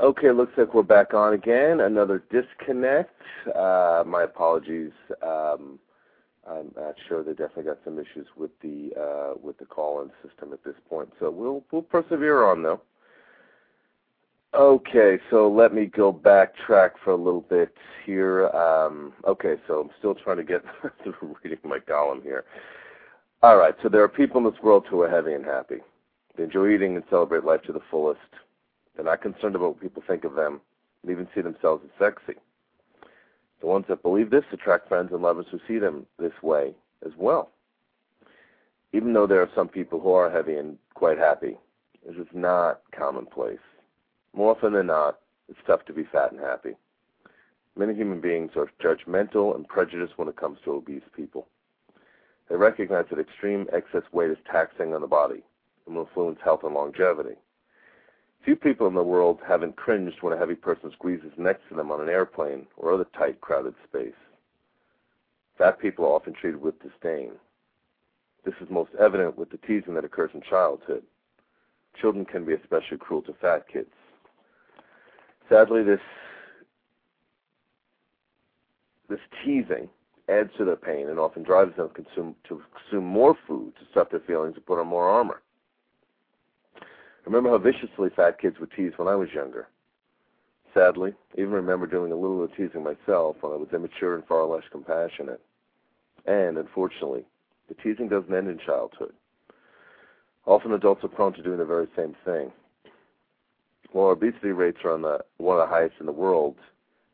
Okay, 0.00 0.30
looks 0.30 0.54
like 0.56 0.72
we're 0.72 0.82
back 0.82 1.12
on 1.12 1.34
again. 1.34 1.80
Another 1.80 2.22
disconnect. 2.30 3.20
Uh, 3.54 4.02
my 4.06 4.22
apologies. 4.22 4.92
Um, 5.22 5.78
I'm 6.48 6.72
not 6.74 6.94
sure. 7.06 7.22
They 7.22 7.32
definitely 7.32 7.64
got 7.64 7.80
some 7.84 7.98
issues 7.98 8.26
with 8.34 8.50
the 8.62 8.92
uh, 8.98 9.34
with 9.42 9.58
the 9.58 9.66
call-in 9.66 10.10
system 10.26 10.54
at 10.54 10.64
this 10.64 10.76
point. 10.88 11.10
So 11.20 11.30
we'll 11.30 11.62
we'll 11.70 11.82
persevere 11.82 12.44
on 12.44 12.62
though. 12.62 12.80
Okay, 14.54 15.18
so 15.28 15.50
let 15.50 15.74
me 15.74 15.84
go 15.84 16.10
backtrack 16.12 16.92
for 17.04 17.10
a 17.10 17.16
little 17.16 17.42
bit 17.42 17.74
here. 18.06 18.48
Um, 18.48 19.12
okay, 19.26 19.56
so 19.68 19.82
I'm 19.82 19.90
still 19.98 20.14
trying 20.14 20.38
to 20.38 20.44
get 20.44 20.64
through 21.02 21.36
reading 21.44 21.58
my 21.62 21.78
column 21.78 22.22
here. 22.22 22.46
All 23.42 23.58
right, 23.58 23.74
so 23.82 23.90
there 23.90 24.02
are 24.02 24.08
people 24.08 24.38
in 24.38 24.50
this 24.50 24.62
world 24.62 24.86
who 24.88 25.02
are 25.02 25.10
heavy 25.10 25.34
and 25.34 25.44
happy. 25.44 25.80
They 26.36 26.44
enjoy 26.44 26.70
eating 26.70 26.96
and 26.96 27.04
celebrate 27.10 27.44
life 27.44 27.62
to 27.66 27.72
the 27.72 27.82
fullest. 27.90 28.20
They're 29.00 29.12
not 29.12 29.22
concerned 29.22 29.54
about 29.54 29.68
what 29.68 29.80
people 29.80 30.02
think 30.06 30.24
of 30.24 30.34
them 30.34 30.60
and 31.02 31.10
even 31.10 31.26
see 31.34 31.40
themselves 31.40 31.82
as 31.86 31.90
sexy. 31.98 32.38
The 33.60 33.66
ones 33.66 33.86
that 33.88 34.02
believe 34.02 34.28
this 34.28 34.44
attract 34.52 34.88
friends 34.88 35.10
and 35.10 35.22
lovers 35.22 35.46
who 35.50 35.58
see 35.66 35.78
them 35.78 36.04
this 36.18 36.34
way 36.42 36.74
as 37.06 37.12
well. 37.16 37.48
Even 38.92 39.14
though 39.14 39.26
there 39.26 39.40
are 39.40 39.48
some 39.54 39.68
people 39.68 40.00
who 40.00 40.12
are 40.12 40.30
heavy 40.30 40.54
and 40.56 40.76
quite 40.92 41.16
happy, 41.16 41.56
this 42.06 42.14
is 42.16 42.26
not 42.34 42.82
commonplace. 42.92 43.56
More 44.34 44.54
often 44.54 44.74
than 44.74 44.88
not, 44.88 45.20
it's 45.48 45.58
tough 45.66 45.86
to 45.86 45.94
be 45.94 46.04
fat 46.04 46.32
and 46.32 46.40
happy. 46.40 46.76
Many 47.76 47.94
human 47.94 48.20
beings 48.20 48.50
are 48.54 48.70
judgmental 48.84 49.54
and 49.54 49.66
prejudiced 49.66 50.18
when 50.18 50.28
it 50.28 50.36
comes 50.36 50.58
to 50.66 50.72
obese 50.72 51.08
people. 51.16 51.48
They 52.50 52.56
recognize 52.56 53.06
that 53.08 53.18
extreme 53.18 53.66
excess 53.72 54.02
weight 54.12 54.30
is 54.30 54.36
taxing 54.52 54.92
on 54.92 55.00
the 55.00 55.06
body 55.06 55.42
and 55.86 55.96
will 55.96 56.02
influence 56.02 56.40
health 56.44 56.64
and 56.64 56.74
longevity. 56.74 57.36
Few 58.44 58.56
people 58.56 58.86
in 58.86 58.94
the 58.94 59.02
world 59.02 59.38
haven't 59.46 59.76
cringed 59.76 60.22
when 60.22 60.32
a 60.32 60.38
heavy 60.38 60.54
person 60.54 60.90
squeezes 60.92 61.32
next 61.36 61.68
to 61.68 61.74
them 61.74 61.90
on 61.90 62.00
an 62.00 62.08
airplane 62.08 62.66
or 62.76 62.92
other 62.92 63.06
tight, 63.16 63.40
crowded 63.40 63.74
space. 63.86 64.14
Fat 65.58 65.78
people 65.78 66.06
are 66.06 66.14
often 66.14 66.32
treated 66.32 66.60
with 66.60 66.80
disdain. 66.82 67.32
This 68.44 68.54
is 68.62 68.70
most 68.70 68.90
evident 68.98 69.36
with 69.36 69.50
the 69.50 69.58
teasing 69.58 69.94
that 69.94 70.04
occurs 70.04 70.30
in 70.32 70.40
childhood. 70.40 71.02
Children 72.00 72.24
can 72.24 72.46
be 72.46 72.54
especially 72.54 72.96
cruel 72.96 73.20
to 73.22 73.34
fat 73.34 73.66
kids. 73.70 73.90
Sadly, 75.50 75.82
this 75.82 76.00
this 79.10 79.20
teasing 79.44 79.88
adds 80.30 80.50
to 80.56 80.64
their 80.64 80.76
pain 80.76 81.08
and 81.08 81.18
often 81.18 81.42
drives 81.42 81.76
them 81.76 81.88
to 81.88 81.94
consume, 81.94 82.36
to 82.48 82.62
consume 82.72 83.04
more 83.04 83.36
food 83.46 83.72
to 83.80 83.84
stuff 83.90 84.08
their 84.10 84.20
feelings 84.20 84.54
and 84.54 84.64
put 84.64 84.78
on 84.78 84.86
more 84.86 85.08
armor. 85.08 85.42
Remember 87.24 87.50
how 87.50 87.58
viciously 87.58 88.10
fat 88.14 88.40
kids 88.40 88.58
would 88.58 88.72
tease 88.72 88.92
when 88.96 89.08
I 89.08 89.14
was 89.14 89.28
younger. 89.32 89.68
Sadly, 90.74 91.14
I 91.36 91.40
even 91.40 91.52
remember 91.52 91.86
doing 91.86 92.12
a 92.12 92.16
little 92.16 92.42
of 92.42 92.50
the 92.50 92.56
teasing 92.56 92.82
myself 92.82 93.36
when 93.40 93.52
I 93.52 93.56
was 93.56 93.68
immature 93.72 94.14
and 94.14 94.24
far 94.26 94.44
less 94.44 94.62
compassionate. 94.70 95.40
And, 96.26 96.58
unfortunately, 96.58 97.24
the 97.68 97.74
teasing 97.74 98.08
doesn't 98.08 98.32
end 98.34 98.48
in 98.48 98.58
childhood. 98.58 99.12
Often 100.46 100.72
adults 100.72 101.04
are 101.04 101.08
prone 101.08 101.32
to 101.34 101.42
doing 101.42 101.58
the 101.58 101.64
very 101.64 101.88
same 101.96 102.14
thing. 102.24 102.52
While 103.92 104.10
obesity 104.10 104.52
rates 104.52 104.78
are 104.84 104.92
on 104.92 105.02
the, 105.02 105.18
one 105.38 105.58
of 105.58 105.68
the 105.68 105.74
highest 105.74 105.96
in 106.00 106.06
the 106.06 106.12
world 106.12 106.56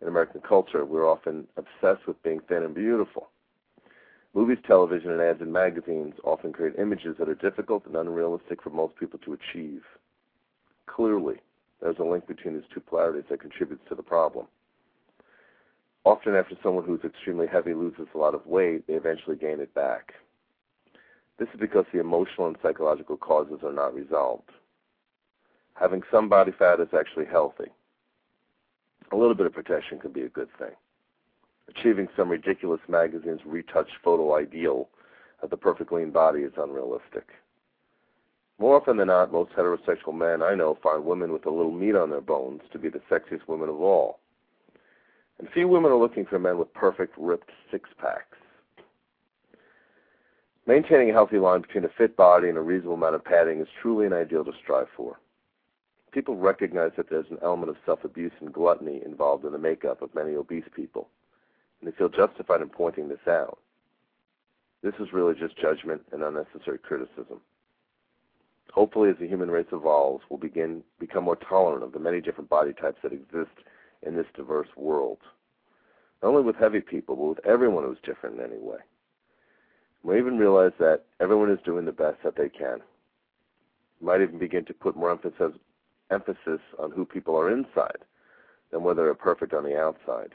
in 0.03 0.09
American 0.09 0.43
culture, 0.43 0.85
we're 0.85 1.11
often 1.11 1.47
obsessed 1.57 2.07
with 2.07 2.23
being 2.23 2.41
thin 2.49 2.63
and 2.63 2.75
beautiful. 2.75 3.29
Movies, 4.37 4.59
television, 4.67 5.13
and 5.13 5.23
ads 5.23 5.41
in 5.41 5.51
magazines 5.51 6.13
often 6.23 6.53
create 6.53 6.79
images 6.79 7.17
that 7.19 7.27
are 7.27 7.35
difficult 7.37 7.87
and 7.87 7.97
unrealistic 7.97 8.63
for 8.63 8.69
most 8.69 8.95
people 8.97 9.19
to 9.21 9.33
achieve. 9.33 9.81
Clearly, 10.85 11.37
there's 11.81 11.99
a 11.99 12.05
link 12.05 12.27
between 12.27 12.53
these 12.53 12.69
two 12.73 12.81
polarities 12.81 13.25
that 13.31 13.41
contributes 13.41 13.83
to 13.89 13.95
the 13.95 14.03
problem. 14.03 14.45
Often, 16.05 16.35
after 16.35 16.55
someone 16.63 16.85
who's 16.85 17.01
extremely 17.03 17.47
heavy 17.47 17.73
loses 17.73 18.09
a 18.15 18.19
lot 18.19 18.35
of 18.35 18.47
weight, 18.47 18.87
they 18.87 18.93
eventually 18.93 19.37
gain 19.37 19.59
it 19.59 19.73
back. 19.73 20.13
This 21.39 21.49
is 21.55 21.59
because 21.59 21.87
the 21.91 22.01
emotional 22.01 22.47
and 22.47 22.59
psychological 22.63 23.17
causes 23.17 23.61
are 23.63 23.73
not 23.73 23.95
resolved. 23.95 24.51
Having 25.81 26.03
some 26.11 26.29
body 26.29 26.53
fat 26.53 26.79
is 26.79 26.93
actually 26.93 27.25
healthy. 27.25 27.71
A 29.13 29.17
little 29.17 29.35
bit 29.35 29.47
of 29.47 29.55
protection 29.55 29.99
can 29.99 30.13
be 30.13 30.23
a 30.25 30.29
good 30.29 30.51
thing 30.59 30.73
achieving 31.69 32.09
some 32.17 32.29
ridiculous 32.29 32.81
magazine's 32.89 33.45
retouched 33.45 33.97
photo 34.03 34.37
ideal 34.37 34.89
of 35.43 35.51
the 35.51 35.57
perfect 35.57 35.93
lean 35.93 36.11
body 36.11 36.41
is 36.41 36.53
unrealistic. 36.57 37.29
More 38.59 38.77
often 38.77 38.97
than 38.97 39.09
not, 39.09 39.33
most 39.33 39.53
heterosexual 39.53 40.15
men 40.15 40.43
I 40.43 40.55
know 40.55 40.79
find 40.83 41.05
women 41.05 41.33
with 41.33 41.45
a 41.47 41.51
little 41.51 41.73
meat 41.73 41.95
on 41.95 42.11
their 42.11 42.23
bones 42.23 42.63
to 42.73 42.79
be 42.79 42.89
the 42.89 43.03
sexiest 43.11 43.47
women 43.47 43.69
of 43.69 43.81
all. 43.81 44.21
And 45.39 45.49
few 45.51 45.69
women 45.69 45.93
are 45.93 45.99
looking 45.99 46.25
for 46.25 46.39
men 46.39 46.57
with 46.57 46.73
perfect, 46.73 47.15
ripped 47.19 47.51
six 47.71 47.91
packs. 48.01 48.39
Maintaining 50.67 51.11
a 51.11 51.13
healthy 51.13 51.39
line 51.39 51.61
between 51.61 51.85
a 51.85 51.91
fit 51.97 52.17
body 52.17 52.49
and 52.49 52.57
a 52.57 52.63
reasonable 52.63 52.95
amount 52.95 53.15
of 53.15 53.25
padding 53.25 53.61
is 53.61 53.69
truly 53.81 54.07
an 54.07 54.15
ideal 54.15 54.45
to 54.45 54.53
strive 54.63 54.89
for. 54.97 55.21
People 56.11 56.37
recognize 56.37 56.93
that 56.97 57.11
there's 57.11 57.31
an 57.31 57.39
element 57.43 57.69
of 57.69 57.77
self 57.85 58.03
abuse 58.05 58.33
and 58.41 58.53
gluttony 58.53 59.03
involved 59.05 59.45
in 59.45 59.53
the 59.53 59.59
makeup 59.59 60.01
of 60.01 60.15
many 60.15 60.35
obese 60.35 60.65
people, 60.75 61.09
and 61.87 61.93
they 61.93 61.97
feel 61.97 62.09
justified 62.09 62.61
in 62.61 62.69
pointing 62.69 63.09
this 63.09 63.27
out. 63.29 63.59
This 64.83 64.95
is 64.99 65.13
really 65.13 65.35
just 65.35 65.57
judgment 65.57 66.03
and 66.13 66.23
unnecessary 66.23 66.79
criticism. 66.79 67.41
Hopefully, 68.73 69.09
as 69.11 69.17
the 69.19 69.29
human 69.29 69.51
race 69.51 69.67
evolves, 69.73 70.25
we'll 70.29 70.39
begin 70.39 70.83
become 70.99 71.25
more 71.25 71.37
tolerant 71.37 71.83
of 71.83 71.93
the 71.93 71.99
many 71.99 72.21
different 72.21 72.51
body 72.51 72.73
types 72.73 72.99
that 73.03 73.13
exist 73.13 73.57
in 74.03 74.17
this 74.17 74.27
diverse 74.35 74.69
world. 74.77 75.19
Not 76.23 76.31
only 76.31 76.43
with 76.43 76.57
heavy 76.57 76.81
people, 76.81 77.17
but 77.17 77.25
with 77.25 77.47
everyone 77.47 77.85
who's 77.85 77.99
different 78.05 78.39
in 78.39 78.45
any 78.45 78.59
way. 78.59 78.79
We 80.03 80.19
even 80.19 80.39
realize 80.39 80.73
that 80.79 81.05
everyone 81.21 81.51
is 81.51 81.59
doing 81.65 81.85
the 81.85 81.93
best 81.93 82.19
that 82.25 82.37
they 82.37 82.49
can. 82.49 82.81
We 84.01 84.07
might 84.07 84.21
even 84.21 84.39
begin 84.39 84.65
to 84.67 84.75
put 84.75 84.97
more 84.97 85.11
emphasis 85.11 85.53
emphasis 86.11 86.61
on 86.79 86.93
who 86.93 87.05
people 87.05 87.37
are 87.37 87.51
inside 87.51 87.99
than 88.71 88.83
whether 88.83 89.05
they're 89.05 89.15
perfect 89.15 89.53
on 89.53 89.65
the 89.65 89.77
outside. 89.77 90.33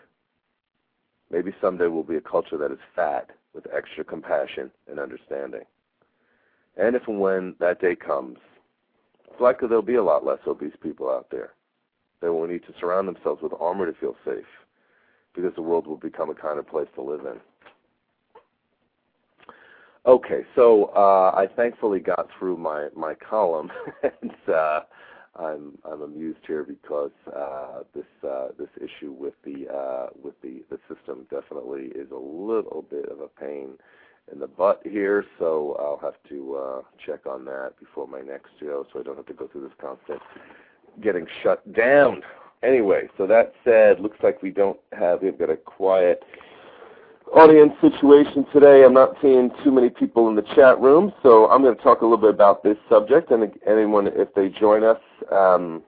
Maybe 1.32 1.54
someday 1.62 1.88
we'll 1.88 2.04
be 2.04 2.18
a 2.18 2.22
culture 2.22 2.58
that 2.58 2.72
is 2.72 2.80
fat 2.96 3.30
with 3.54 3.66
extra 3.74 4.04
compassion 4.04 4.70
and 4.90 5.00
understanding. 5.00 5.64
And 6.78 6.96
if 6.96 7.08
and 7.08 7.20
when 7.20 7.56
that 7.60 7.80
day 7.82 7.96
comes, 7.96 8.38
it's 9.30 9.40
likely 9.40 9.68
there'll 9.68 9.82
be 9.82 9.96
a 9.96 10.04
lot 10.04 10.26
less 10.26 10.40
obese 10.46 10.76
people 10.82 11.10
out 11.10 11.28
there. 11.32 11.52
They 12.22 12.30
will 12.30 12.48
need 12.48 12.64
to 12.64 12.74
surround 12.80 13.08
themselves 13.08 13.42
with 13.42 13.54
armor 13.60 13.86
to 13.92 13.98
feel 14.00 14.16
safe, 14.26 14.46
because 15.34 15.54
the 15.56 15.62
world 15.62 15.88
will 15.88 15.98
become 15.98 16.30
a 16.30 16.36
kinder 16.36 16.64
place 16.64 16.88
to 16.96 17.02
live 17.02 17.22
in. 17.22 17.40
Okay, 20.06 20.42
so 20.56 20.86
uh, 20.96 21.32
I 21.36 21.48
thankfully 21.56 22.00
got 22.00 22.28
through 22.38 22.58
my 22.58 22.90
my 22.96 23.14
column, 23.14 23.72
and 24.04 24.32
uh, 24.54 24.82
I'm 25.38 25.78
I'm 25.86 26.02
amused 26.02 26.40
here 26.46 26.64
because 26.64 27.12
uh, 27.34 27.84
this 27.96 28.06
uh, 28.28 28.50
this 28.60 28.70
issue 28.78 29.12
with 29.12 29.34
the 29.46 29.70
uh, 29.74 30.08
with 30.22 30.40
the 30.42 30.64
the 30.70 30.78
system 30.94 31.26
definitely 31.32 31.92
is 31.96 32.12
a 32.12 32.16
little 32.16 32.86
bit 32.90 33.06
of 33.06 33.22
a 33.22 33.28
pain 33.28 33.78
in 34.32 34.40
the 34.40 34.48
butt 34.48 34.82
here, 34.84 35.26
so 35.40 35.76
I'll 35.80 36.00
have 36.00 36.22
to 36.30 36.56
uh, 36.56 36.82
check 37.06 37.26
on 37.26 37.46
that 37.46 37.74
before 37.80 38.08
my 38.08 38.22
next 38.22 38.50
show, 38.60 38.86
so 38.92 39.00
I 39.00 39.04
don't 39.04 39.18
have 39.18 39.26
to 39.28 39.34
go 39.34 39.48
through 39.48 39.62
this 39.62 39.72
constant 39.80 40.22
getting 41.02 41.26
shut 41.42 41.72
down. 41.74 42.22
Anyway, 42.64 43.10
so 43.18 43.26
that 43.26 43.54
said, 43.64 44.00
looks 44.00 44.18
like 44.22 44.44
we 44.44 44.52
don't 44.52 44.80
have 44.92 45.22
we've 45.22 45.40
got 45.40 45.50
a 45.50 45.58
quiet 45.58 46.24
audience 47.34 47.74
situation 47.82 48.46
today. 48.54 48.84
I'm 48.84 48.94
not 48.94 49.16
seeing 49.22 49.52
too 49.64 49.72
many 49.72 49.90
people 49.90 50.28
in 50.30 50.36
the 50.36 50.42
chat 50.56 50.80
room, 50.80 51.14
so 51.24 51.50
I'm 51.50 51.62
going 51.62 51.76
to 51.76 51.82
talk 51.82 52.02
a 52.02 52.06
little 52.06 52.18
bit 52.18 52.32
about 52.32 52.64
this 52.64 52.78
subject. 52.90 53.32
And 53.32 53.52
anyone, 53.68 54.08
if 54.08 54.34
they 54.34 54.50
join 54.50 54.84
us 54.84 55.00
um, 55.32 55.84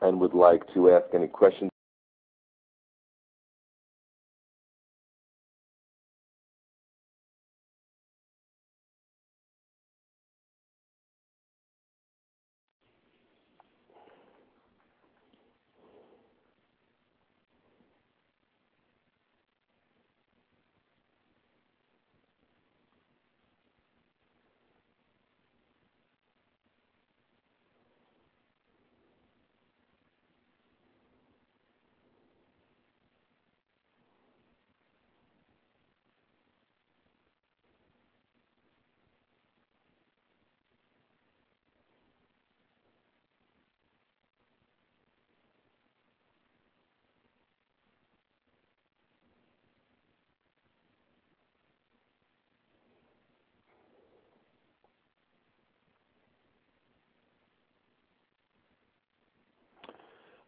and 0.00 0.20
would 0.20 0.34
like 0.34 0.62
to 0.74 0.90
ask 0.90 1.06
any 1.14 1.28
questions, 1.28 1.71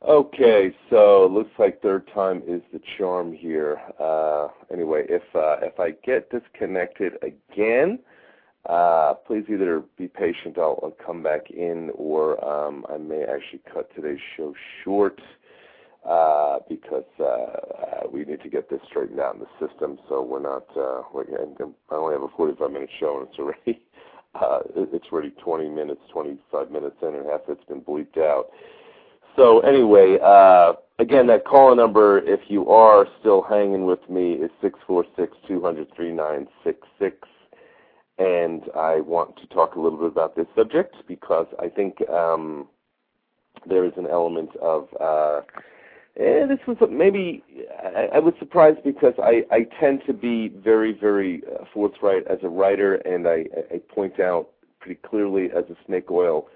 Okay, 0.06 0.70
so 0.90 1.26
looks 1.32 1.52
like 1.58 1.80
third 1.80 2.06
time 2.12 2.42
is 2.46 2.60
the 2.74 2.80
charm 2.98 3.32
here. 3.32 3.80
Uh, 3.98 4.48
anyway, 4.70 5.04
if 5.08 5.22
uh, 5.34 5.56
if 5.62 5.80
I 5.80 5.92
get 6.04 6.30
disconnected 6.30 7.14
again, 7.22 7.98
uh, 8.68 9.14
please 9.26 9.44
either 9.48 9.82
be 9.96 10.06
patient. 10.08 10.58
I'll, 10.58 10.78
I'll 10.82 10.96
come 11.06 11.22
back 11.22 11.50
in, 11.50 11.90
or 11.94 12.42
um, 12.44 12.84
I 12.92 12.98
may 12.98 13.22
actually 13.22 13.62
cut 13.72 13.88
today's 13.94 14.18
show 14.36 14.52
short 14.82 15.18
uh, 16.06 16.58
because 16.68 17.04
uh, 17.18 18.06
we 18.12 18.26
need 18.26 18.42
to 18.42 18.50
get 18.50 18.68
this 18.68 18.80
straightened 18.90 19.20
out 19.20 19.36
in 19.36 19.40
the 19.40 19.66
system. 19.66 19.98
So 20.10 20.22
we're 20.22 20.40
not. 20.40 20.66
Uh, 20.76 21.04
we're, 21.14 21.24
I 21.90 21.94
only 21.94 22.12
have 22.12 22.22
a 22.22 22.36
45 22.36 22.70
minute 22.70 22.90
show, 23.00 23.20
and 23.20 23.28
it's 23.28 23.38
already 23.38 23.82
uh, 24.34 24.58
it's 24.76 25.06
already 25.10 25.30
20 25.42 25.70
minutes, 25.70 26.02
25 26.12 26.70
minutes 26.70 26.96
in, 27.00 27.14
and 27.14 27.24
half 27.24 27.40
it's 27.48 27.64
been 27.64 27.80
bleeped 27.80 28.18
out. 28.18 28.48
So 29.36 29.60
anyway, 29.60 30.18
uh, 30.22 30.74
again, 30.98 31.26
that 31.26 31.44
call 31.44 31.74
number, 31.74 32.18
if 32.18 32.40
you 32.48 32.68
are 32.68 33.06
still 33.20 33.42
hanging 33.42 33.84
with 33.84 34.08
me, 34.08 34.34
is 34.34 34.50
six 34.62 34.78
four 34.86 35.04
six 35.16 35.36
two 35.48 35.60
hundred 35.60 35.88
three 35.94 36.12
nine 36.12 36.46
six 36.62 36.78
six, 36.98 37.16
and 38.18 38.62
I 38.76 39.00
want 39.00 39.36
to 39.38 39.46
talk 39.48 39.74
a 39.74 39.80
little 39.80 39.98
bit 39.98 40.08
about 40.08 40.36
this 40.36 40.46
subject 40.56 40.94
because 41.08 41.46
I 41.58 41.68
think 41.68 42.08
um, 42.08 42.68
there 43.68 43.84
is 43.84 43.92
an 43.96 44.06
element 44.06 44.50
of 44.62 44.88
uh, 45.00 45.40
eh, 46.16 46.46
this 46.46 46.60
was 46.68 46.76
maybe 46.88 47.42
I, 47.82 48.16
I 48.16 48.18
was 48.20 48.34
surprised 48.38 48.84
because 48.84 49.14
I, 49.18 49.44
I 49.50 49.66
tend 49.80 50.02
to 50.06 50.12
be 50.12 50.48
very 50.48 50.92
very 50.92 51.42
uh, 51.52 51.64
forthright 51.72 52.24
as 52.28 52.38
a 52.44 52.48
writer, 52.48 52.96
and 52.96 53.26
I, 53.26 53.46
I 53.72 53.78
point 53.92 54.20
out 54.20 54.50
pretty 54.78 55.00
clearly 55.04 55.46
as 55.46 55.64
a 55.70 55.76
snake 55.86 56.10
oil 56.10 56.46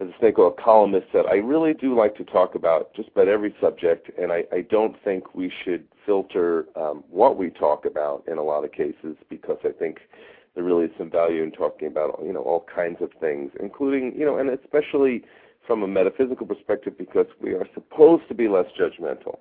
as 0.00 0.08
a 0.08 0.12
snake 0.20 0.38
oil 0.38 0.50
columnist 0.52 1.08
that 1.12 1.26
I 1.26 1.36
really 1.36 1.74
do 1.74 1.96
like 1.96 2.16
to 2.16 2.24
talk 2.24 2.54
about 2.54 2.94
just 2.94 3.08
about 3.08 3.28
every 3.28 3.54
subject, 3.60 4.10
and 4.18 4.32
I, 4.32 4.44
I 4.52 4.60
don't 4.62 4.96
think 5.02 5.34
we 5.34 5.52
should 5.64 5.84
filter 6.06 6.66
um, 6.76 7.02
what 7.10 7.36
we 7.36 7.50
talk 7.50 7.84
about 7.84 8.22
in 8.28 8.38
a 8.38 8.42
lot 8.42 8.64
of 8.64 8.72
cases 8.72 9.16
because 9.28 9.58
I 9.64 9.70
think 9.70 9.98
there 10.54 10.64
really 10.64 10.84
is 10.84 10.92
some 10.96 11.10
value 11.10 11.42
in 11.42 11.50
talking 11.50 11.88
about 11.88 12.20
you 12.24 12.32
know 12.32 12.42
all 12.42 12.64
kinds 12.72 12.98
of 13.00 13.10
things, 13.20 13.50
including 13.60 14.14
you 14.16 14.24
know, 14.24 14.38
and 14.38 14.50
especially 14.50 15.22
from 15.66 15.82
a 15.82 15.88
metaphysical 15.88 16.46
perspective 16.46 16.96
because 16.96 17.26
we 17.40 17.52
are 17.54 17.66
supposed 17.74 18.26
to 18.28 18.34
be 18.34 18.48
less 18.48 18.66
judgmental. 18.78 19.38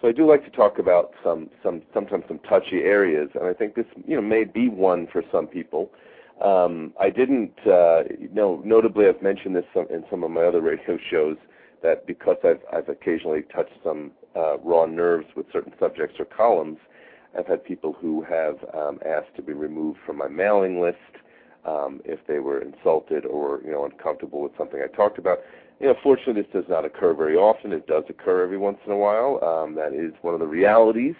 So 0.00 0.08
I 0.08 0.12
do 0.12 0.28
like 0.28 0.44
to 0.44 0.50
talk 0.50 0.78
about 0.78 1.12
some 1.22 1.50
some 1.62 1.82
sometimes 1.92 2.24
some 2.28 2.38
touchy 2.40 2.78
areas, 2.78 3.28
and 3.34 3.44
I 3.44 3.52
think 3.52 3.74
this 3.74 3.86
you 4.06 4.16
know 4.16 4.22
may 4.22 4.44
be 4.44 4.68
one 4.68 5.06
for 5.12 5.22
some 5.30 5.46
people. 5.46 5.90
Um, 6.40 6.92
I 7.00 7.10
didn't, 7.10 7.54
uh, 7.66 8.04
you 8.18 8.28
know, 8.32 8.62
notably 8.64 9.06
I've 9.06 9.22
mentioned 9.22 9.56
this 9.56 9.64
in 9.90 10.04
some 10.10 10.22
of 10.22 10.30
my 10.30 10.42
other 10.42 10.60
radio 10.60 10.98
shows 11.10 11.36
that 11.82 12.06
because 12.06 12.36
I've, 12.44 12.60
I've 12.72 12.88
occasionally 12.88 13.42
touched 13.54 13.74
some 13.82 14.12
uh, 14.36 14.58
raw 14.58 14.86
nerves 14.86 15.26
with 15.36 15.46
certain 15.52 15.72
subjects 15.78 16.16
or 16.18 16.24
columns, 16.24 16.78
I've 17.36 17.46
had 17.46 17.64
people 17.64 17.92
who 17.92 18.22
have 18.22 18.56
um, 18.74 19.00
asked 19.06 19.34
to 19.36 19.42
be 19.42 19.52
removed 19.52 19.98
from 20.06 20.16
my 20.16 20.28
mailing 20.28 20.80
list 20.80 20.96
um, 21.64 22.00
if 22.04 22.20
they 22.26 22.38
were 22.38 22.60
insulted 22.60 23.26
or 23.26 23.60
you 23.64 23.70
know 23.70 23.84
uncomfortable 23.84 24.42
with 24.42 24.52
something 24.56 24.80
I 24.82 24.94
talked 24.94 25.18
about. 25.18 25.40
You 25.80 25.88
know, 25.88 25.94
fortunately, 26.02 26.42
this 26.42 26.50
does 26.52 26.68
not 26.68 26.84
occur 26.84 27.14
very 27.14 27.36
often. 27.36 27.72
It 27.72 27.86
does 27.86 28.04
occur 28.08 28.42
every 28.42 28.58
once 28.58 28.78
in 28.86 28.92
a 28.92 28.96
while. 28.96 29.42
Um, 29.44 29.74
that 29.76 29.92
is 29.92 30.12
one 30.22 30.34
of 30.34 30.40
the 30.40 30.46
realities 30.46 31.14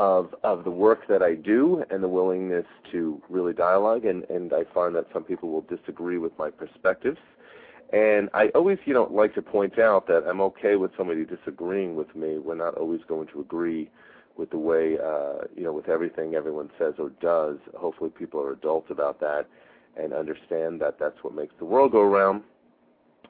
of 0.00 0.34
of 0.42 0.64
the 0.64 0.70
work 0.70 1.00
that 1.08 1.22
I 1.22 1.34
do 1.34 1.84
and 1.90 2.02
the 2.02 2.08
willingness 2.08 2.66
to 2.92 3.20
really 3.28 3.52
dialogue 3.52 4.04
and 4.04 4.24
and 4.30 4.52
I 4.52 4.64
find 4.72 4.94
that 4.94 5.06
some 5.12 5.24
people 5.24 5.50
will 5.50 5.66
disagree 5.76 6.18
with 6.18 6.32
my 6.38 6.50
perspectives 6.50 7.18
and 7.92 8.30
I 8.32 8.48
always 8.54 8.78
you 8.86 8.94
know 8.94 9.08
like 9.10 9.34
to 9.34 9.42
point 9.42 9.78
out 9.78 10.06
that 10.06 10.22
I'm 10.28 10.40
okay 10.52 10.76
with 10.76 10.92
somebody 10.96 11.24
disagreeing 11.24 11.96
with 11.96 12.14
me 12.16 12.38
we're 12.38 12.54
not 12.66 12.74
always 12.76 13.02
going 13.08 13.28
to 13.28 13.40
agree 13.40 13.90
with 14.40 14.50
the 14.50 14.58
way 14.58 14.96
uh, 14.98 15.44
you 15.54 15.62
know 15.64 15.72
with 15.72 15.88
everything 15.88 16.34
everyone 16.34 16.70
says 16.78 16.94
or 16.98 17.10
does. 17.20 17.58
Hopefully, 17.76 18.10
people 18.10 18.40
are 18.40 18.52
adults 18.52 18.90
about 18.90 19.20
that 19.20 19.46
and 19.96 20.12
understand 20.14 20.80
that 20.80 20.98
that's 20.98 21.22
what 21.22 21.34
makes 21.34 21.54
the 21.58 21.64
world 21.64 21.92
go 21.92 22.00
around. 22.00 22.42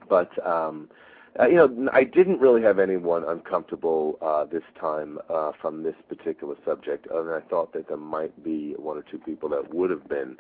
But 0.09 0.31
um, 0.47 0.89
uh, 1.39 1.47
you 1.47 1.55
know, 1.55 1.89
I 1.93 2.05
didn't 2.05 2.41
really 2.41 2.63
have 2.63 2.79
anyone 2.79 3.25
uncomfortable 3.25 4.19
uh, 4.21 4.45
this 4.45 4.65
time 4.79 5.19
uh, 5.29 5.53
from 5.61 5.83
this 5.83 5.95
particular 6.09 6.57
subject, 6.65 7.07
and 7.11 7.31
I 7.31 7.41
thought 7.41 7.73
that 7.75 7.87
there 7.89 7.97
might 7.97 8.43
be 8.43 8.73
one 8.73 8.97
or 8.97 9.03
two 9.03 9.19
people 9.19 9.49
that 9.51 9.73
would 9.73 9.91
have 9.91 10.09
been. 10.09 10.37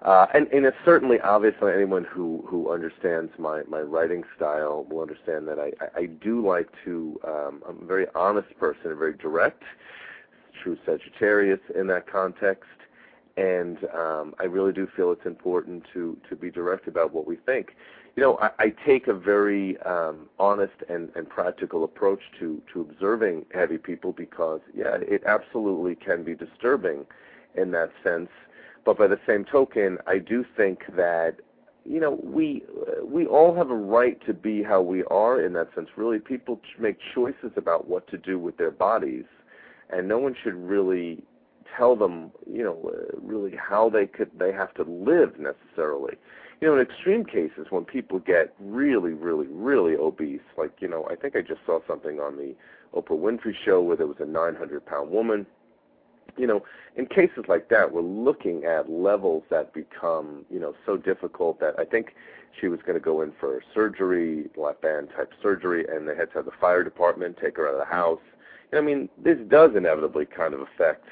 Uh, 0.00 0.26
and, 0.34 0.48
and 0.48 0.64
it's 0.64 0.76
certainly 0.84 1.20
obviously 1.20 1.72
anyone 1.72 2.04
who, 2.04 2.44
who 2.48 2.72
understands 2.72 3.30
my, 3.38 3.62
my 3.68 3.80
writing 3.80 4.24
style 4.34 4.84
will 4.90 5.00
understand 5.00 5.46
that 5.46 5.60
I, 5.60 5.70
I, 5.84 6.00
I 6.00 6.06
do 6.06 6.44
like 6.44 6.68
to 6.84 7.20
um, 7.24 7.62
I'm 7.68 7.82
a 7.82 7.84
very 7.84 8.06
honest 8.14 8.48
person 8.58 8.90
and 8.90 8.98
very 8.98 9.14
direct, 9.14 9.62
true 10.62 10.76
Sagittarius 10.84 11.60
in 11.78 11.86
that 11.88 12.10
context, 12.10 12.70
and 13.36 13.78
um, 13.94 14.34
I 14.40 14.44
really 14.44 14.72
do 14.72 14.88
feel 14.96 15.12
it's 15.12 15.26
important 15.26 15.84
to 15.92 16.16
to 16.28 16.36
be 16.36 16.50
direct 16.50 16.88
about 16.88 17.14
what 17.14 17.26
we 17.26 17.36
think 17.36 17.72
you 18.16 18.22
know, 18.22 18.38
I, 18.40 18.50
I 18.58 18.72
take 18.84 19.08
a 19.08 19.14
very 19.14 19.80
um, 19.82 20.28
honest 20.38 20.74
and, 20.88 21.10
and 21.14 21.28
practical 21.28 21.84
approach 21.84 22.20
to, 22.40 22.60
to 22.72 22.82
observing 22.82 23.46
heavy 23.54 23.78
people 23.78 24.12
because, 24.12 24.60
yeah, 24.74 24.96
it 25.00 25.22
absolutely 25.26 25.94
can 25.94 26.22
be 26.22 26.34
disturbing 26.34 27.06
in 27.54 27.70
that 27.70 27.90
sense. 28.04 28.28
But 28.84 28.98
by 28.98 29.06
the 29.06 29.20
same 29.26 29.44
token, 29.44 29.98
I 30.06 30.18
do 30.18 30.44
think 30.56 30.80
that, 30.96 31.36
you 31.84 32.00
know, 32.00 32.20
we 32.22 32.62
we 33.04 33.26
all 33.26 33.54
have 33.56 33.70
a 33.70 33.74
right 33.74 34.24
to 34.26 34.32
be 34.32 34.62
how 34.62 34.80
we 34.82 35.02
are 35.04 35.44
in 35.44 35.52
that 35.54 35.68
sense. 35.74 35.88
Really, 35.96 36.20
people 36.20 36.60
make 36.78 36.96
choices 37.14 37.50
about 37.56 37.88
what 37.88 38.06
to 38.08 38.18
do 38.18 38.38
with 38.38 38.56
their 38.56 38.70
bodies, 38.70 39.24
and 39.90 40.06
no 40.06 40.18
one 40.18 40.36
should 40.42 40.54
really 40.54 41.24
tell 41.76 41.96
them, 41.96 42.30
you 42.48 42.62
know, 42.62 42.78
uh, 42.92 43.16
really 43.20 43.56
how 43.56 43.90
they 43.90 44.06
could 44.06 44.30
they 44.38 44.52
have 44.52 44.72
to 44.74 44.84
live 44.84 45.40
necessarily 45.40 46.14
you 46.62 46.68
know, 46.68 46.76
in 46.76 46.80
extreme 46.80 47.24
cases, 47.24 47.66
when 47.70 47.84
people 47.84 48.20
get 48.20 48.54
really, 48.60 49.14
really, 49.14 49.48
really 49.48 49.96
obese, 49.96 50.40
like, 50.56 50.70
you 50.78 50.86
know, 50.86 51.08
I 51.10 51.16
think 51.16 51.34
I 51.34 51.40
just 51.40 51.60
saw 51.66 51.80
something 51.88 52.20
on 52.20 52.36
the 52.36 52.54
Oprah 52.94 53.18
Winfrey 53.18 53.52
show 53.64 53.82
where 53.82 53.96
there 53.96 54.06
was 54.06 54.18
a 54.20 54.24
900 54.24 54.86
pound 54.86 55.10
woman. 55.10 55.44
You 56.36 56.46
know, 56.46 56.62
in 56.94 57.06
cases 57.06 57.46
like 57.48 57.68
that, 57.70 57.92
we're 57.92 58.02
looking 58.02 58.64
at 58.64 58.88
levels 58.88 59.42
that 59.50 59.74
become, 59.74 60.44
you 60.50 60.60
know, 60.60 60.72
so 60.86 60.96
difficult 60.96 61.58
that 61.58 61.74
I 61.80 61.84
think 61.84 62.14
she 62.60 62.68
was 62.68 62.78
going 62.82 62.94
to 62.94 63.04
go 63.04 63.22
in 63.22 63.32
for 63.40 63.60
surgery, 63.74 64.48
lap 64.56 64.82
band 64.82 65.08
type 65.16 65.32
surgery, 65.42 65.84
and 65.90 66.08
they 66.08 66.14
had 66.14 66.28
to 66.30 66.34
have 66.36 66.44
the 66.44 66.52
fire 66.60 66.84
department 66.84 67.38
take 67.42 67.56
her 67.56 67.66
out 67.66 67.74
of 67.74 67.80
the 67.80 67.92
house. 67.92 68.20
And 68.70 68.78
I 68.78 68.82
mean, 68.82 69.08
this 69.20 69.36
does 69.48 69.72
inevitably 69.76 70.26
kind 70.26 70.54
of 70.54 70.60
affect, 70.60 71.06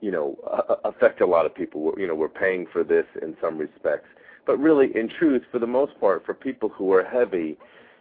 you 0.00 0.10
know, 0.10 0.36
uh, 0.50 0.74
affect 0.84 1.20
a 1.20 1.26
lot 1.26 1.46
of 1.46 1.54
people. 1.54 1.94
You 1.96 2.08
know, 2.08 2.16
we're 2.16 2.28
paying 2.28 2.66
for 2.72 2.82
this 2.82 3.06
in 3.22 3.36
some 3.40 3.56
respects 3.56 4.08
but 4.46 4.58
really, 4.58 4.94
in 4.96 5.08
truth, 5.08 5.42
for 5.50 5.58
the 5.58 5.66
most 5.66 5.98
part, 6.00 6.24
for 6.24 6.34
people 6.34 6.68
who 6.68 6.92
are 6.92 7.04
heavy, 7.04 7.58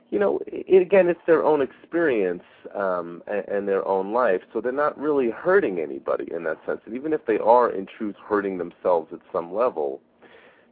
you 0.10 0.18
know, 0.18 0.40
it, 0.48 0.82
again, 0.82 1.08
it's 1.08 1.20
their 1.28 1.44
own 1.44 1.62
experience 1.62 2.44
um, 2.74 3.22
and, 3.28 3.48
and 3.48 3.68
their 3.68 3.88
own 3.88 4.12
life, 4.14 4.42
so 4.52 4.62
they're 4.62 4.72
not 4.72 5.00
really 5.00 5.30
hurting 5.30 5.80
anybody 5.80 6.28
in 6.32 6.44
that 6.46 6.58
sense. 6.66 6.82
And 6.86 6.96
even 6.96 7.14
if 7.14 7.26
they 7.26 7.38
are, 7.38 7.70
in 7.70 7.86
truth, 7.86 8.16
hurting 8.28 8.58
themselves 8.58 9.14
at 9.14 9.20
some 9.32 9.54
level, 9.54 10.02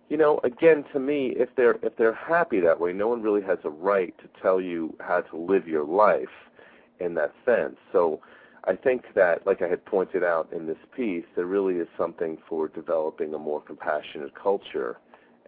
you 0.10 0.17
know, 0.17 0.39
again, 0.43 0.86
to 0.93 0.99
me, 0.99 1.34
if 1.36 1.49
they're 1.56 1.77
if 1.84 1.97
they're 1.97 2.13
happy 2.13 2.60
that 2.62 2.80
way, 2.80 2.93
no 2.93 3.10
one 3.10 3.21
really 3.21 3.41
has 3.41 3.60
a 3.63 3.69
right 3.69 4.17
to 4.19 4.41
tell 4.41 4.62
you 4.62 4.95
how 4.99 5.21
to 5.21 5.38
live 5.38 5.67
your 5.67 5.86
life 5.86 6.36
in 6.99 7.13
that 7.15 7.34
sense. 7.45 7.77
So. 7.91 8.21
I 8.63 8.75
think 8.75 9.13
that, 9.15 9.47
like 9.47 9.62
I 9.62 9.69
had 9.69 9.86
pointed 9.86 10.25
out 10.25 10.51
in 10.51 10.67
this 10.67 10.77
piece, 10.93 11.23
there 11.38 11.45
really 11.45 11.75
is 11.75 11.88
something 11.97 12.38
for 12.49 12.67
developing 12.67 13.34
a 13.34 13.39
more 13.39 13.62
compassionate 13.62 14.36
culture 14.36 14.97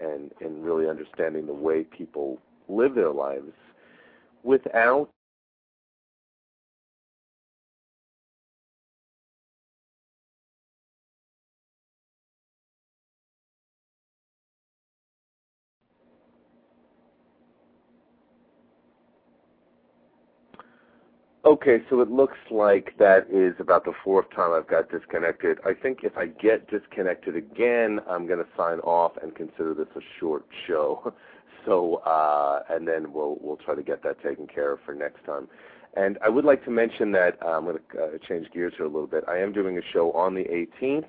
and 0.01 0.31
and 0.41 0.63
really 0.63 0.88
understanding 0.88 1.45
the 1.45 1.53
way 1.53 1.83
people 1.83 2.38
live 2.67 2.95
their 2.95 3.12
lives 3.12 3.51
without 4.43 5.09
Okay, 21.49 21.79
so 21.89 21.99
it 22.01 22.12
looks 22.12 22.38
like 22.51 22.93
that 22.99 23.25
is 23.31 23.55
about 23.57 23.83
the 23.83 23.93
fourth 24.03 24.29
time 24.35 24.53
I've 24.53 24.67
got 24.67 24.91
disconnected. 24.91 25.57
I 25.65 25.73
think 25.73 26.03
if 26.03 26.15
I 26.15 26.27
get 26.27 26.69
disconnected 26.69 27.35
again, 27.35 27.99
I'm 28.07 28.27
going 28.27 28.38
to 28.38 28.45
sign 28.55 28.77
off 28.81 29.13
and 29.19 29.33
consider 29.33 29.73
this 29.73 29.88
a 29.95 30.01
short 30.19 30.45
show. 30.67 31.12
So, 31.65 31.95
uh, 32.05 32.63
and 32.69 32.88
then 32.88 33.12
we'll 33.12 33.38
we'll 33.41 33.57
try 33.57 33.75
to 33.75 33.83
get 33.83 34.01
that 34.03 34.23
taken 34.23 34.47
care 34.47 34.71
of 34.71 34.79
for 34.85 34.95
next 34.95 35.25
time. 35.25 35.49
And 35.93 36.17
I 36.23 36.29
would 36.29 36.45
like 36.45 36.63
to 36.63 36.71
mention 36.71 37.12
that 37.12 37.38
uh, 37.43 37.49
I'm 37.49 37.65
going 37.65 37.77
to 37.91 38.01
uh, 38.01 38.07
change 38.25 38.49
gears 38.53 38.73
here 38.77 38.85
a 38.85 38.89
little 38.89 39.07
bit. 39.07 39.25
I 39.27 39.39
am 39.39 39.51
doing 39.51 39.77
a 39.77 39.81
show 39.91 40.13
on 40.13 40.35
the 40.35 40.45
18th, 40.45 41.03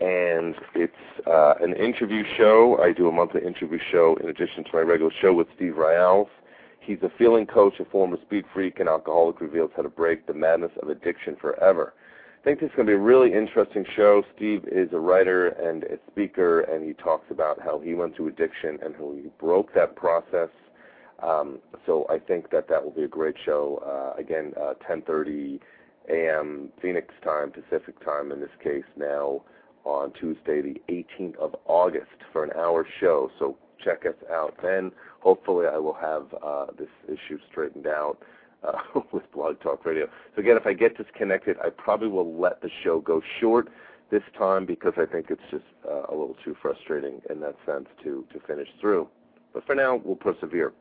and 0.00 0.54
it's 0.74 1.26
uh, 1.26 1.54
an 1.62 1.72
interview 1.74 2.22
show. 2.36 2.78
I 2.82 2.92
do 2.92 3.08
a 3.08 3.12
monthly 3.12 3.40
interview 3.40 3.78
show 3.90 4.18
in 4.22 4.28
addition 4.28 4.62
to 4.64 4.70
my 4.74 4.80
regular 4.80 5.10
show 5.22 5.32
with 5.32 5.48
Steve 5.56 5.78
Rials 5.78 6.28
He's 6.88 7.02
a 7.02 7.12
feeling 7.18 7.44
coach, 7.44 7.74
a 7.80 7.84
former 7.84 8.16
speed 8.22 8.46
freak, 8.54 8.80
and 8.80 8.88
alcoholic 8.88 9.42
reveals 9.42 9.70
how 9.76 9.82
to 9.82 9.90
break 9.90 10.26
the 10.26 10.32
madness 10.32 10.70
of 10.80 10.88
addiction 10.88 11.36
forever. 11.38 11.92
I 12.40 12.44
think 12.44 12.60
this 12.60 12.70
is 12.70 12.76
going 12.76 12.86
to 12.86 12.92
be 12.92 12.96
a 12.96 12.98
really 12.98 13.34
interesting 13.34 13.84
show. 13.94 14.22
Steve 14.34 14.64
is 14.72 14.88
a 14.94 14.98
writer 14.98 15.48
and 15.48 15.84
a 15.84 15.98
speaker, 16.10 16.60
and 16.62 16.82
he 16.82 16.94
talks 16.94 17.30
about 17.30 17.60
how 17.60 17.78
he 17.78 17.92
went 17.92 18.16
through 18.16 18.28
addiction 18.28 18.78
and 18.82 18.96
how 18.96 19.12
he 19.12 19.28
broke 19.38 19.74
that 19.74 19.96
process. 19.96 20.48
Um, 21.22 21.58
so 21.84 22.06
I 22.08 22.20
think 22.20 22.50
that 22.52 22.68
that 22.68 22.82
will 22.82 22.92
be 22.92 23.02
a 23.02 23.08
great 23.08 23.34
show. 23.44 23.82
Uh, 23.84 24.18
again, 24.18 24.54
uh, 24.58 24.72
10:30 24.88 25.60
a.m. 26.08 26.70
Phoenix 26.80 27.12
time, 27.22 27.50
Pacific 27.50 28.02
time 28.02 28.32
in 28.32 28.40
this 28.40 28.56
case. 28.64 28.88
Now 28.96 29.42
on 29.84 30.12
Tuesday, 30.12 30.62
the 30.62 30.80
18th 30.88 31.36
of 31.36 31.54
August, 31.66 32.24
for 32.32 32.44
an 32.44 32.52
hour 32.56 32.86
show. 32.98 33.30
So 33.38 33.58
check 33.84 34.06
us 34.06 34.16
out 34.30 34.56
then. 34.62 34.90
Hopefully, 35.20 35.66
I 35.66 35.78
will 35.78 35.94
have 35.94 36.26
uh, 36.42 36.66
this 36.78 36.88
issue 37.06 37.38
straightened 37.50 37.86
out 37.86 38.18
uh, 38.62 38.78
with 39.12 39.30
Blog 39.32 39.60
Talk 39.60 39.84
Radio. 39.84 40.06
So 40.34 40.40
again, 40.40 40.56
if 40.56 40.66
I 40.66 40.72
get 40.72 40.96
disconnected, 40.96 41.56
I 41.64 41.70
probably 41.70 42.08
will 42.08 42.38
let 42.38 42.60
the 42.62 42.70
show 42.82 43.00
go 43.00 43.22
short 43.40 43.68
this 44.10 44.22
time 44.36 44.64
because 44.64 44.94
I 44.96 45.06
think 45.06 45.26
it's 45.30 45.42
just 45.50 45.64
uh, 45.86 46.06
a 46.08 46.12
little 46.12 46.36
too 46.44 46.56
frustrating 46.60 47.20
in 47.30 47.40
that 47.40 47.56
sense 47.66 47.86
to 48.04 48.24
to 48.32 48.40
finish 48.46 48.68
through. 48.80 49.08
But 49.52 49.66
for 49.66 49.74
now, 49.74 49.96
we'll 50.04 50.16
persevere. 50.16 50.72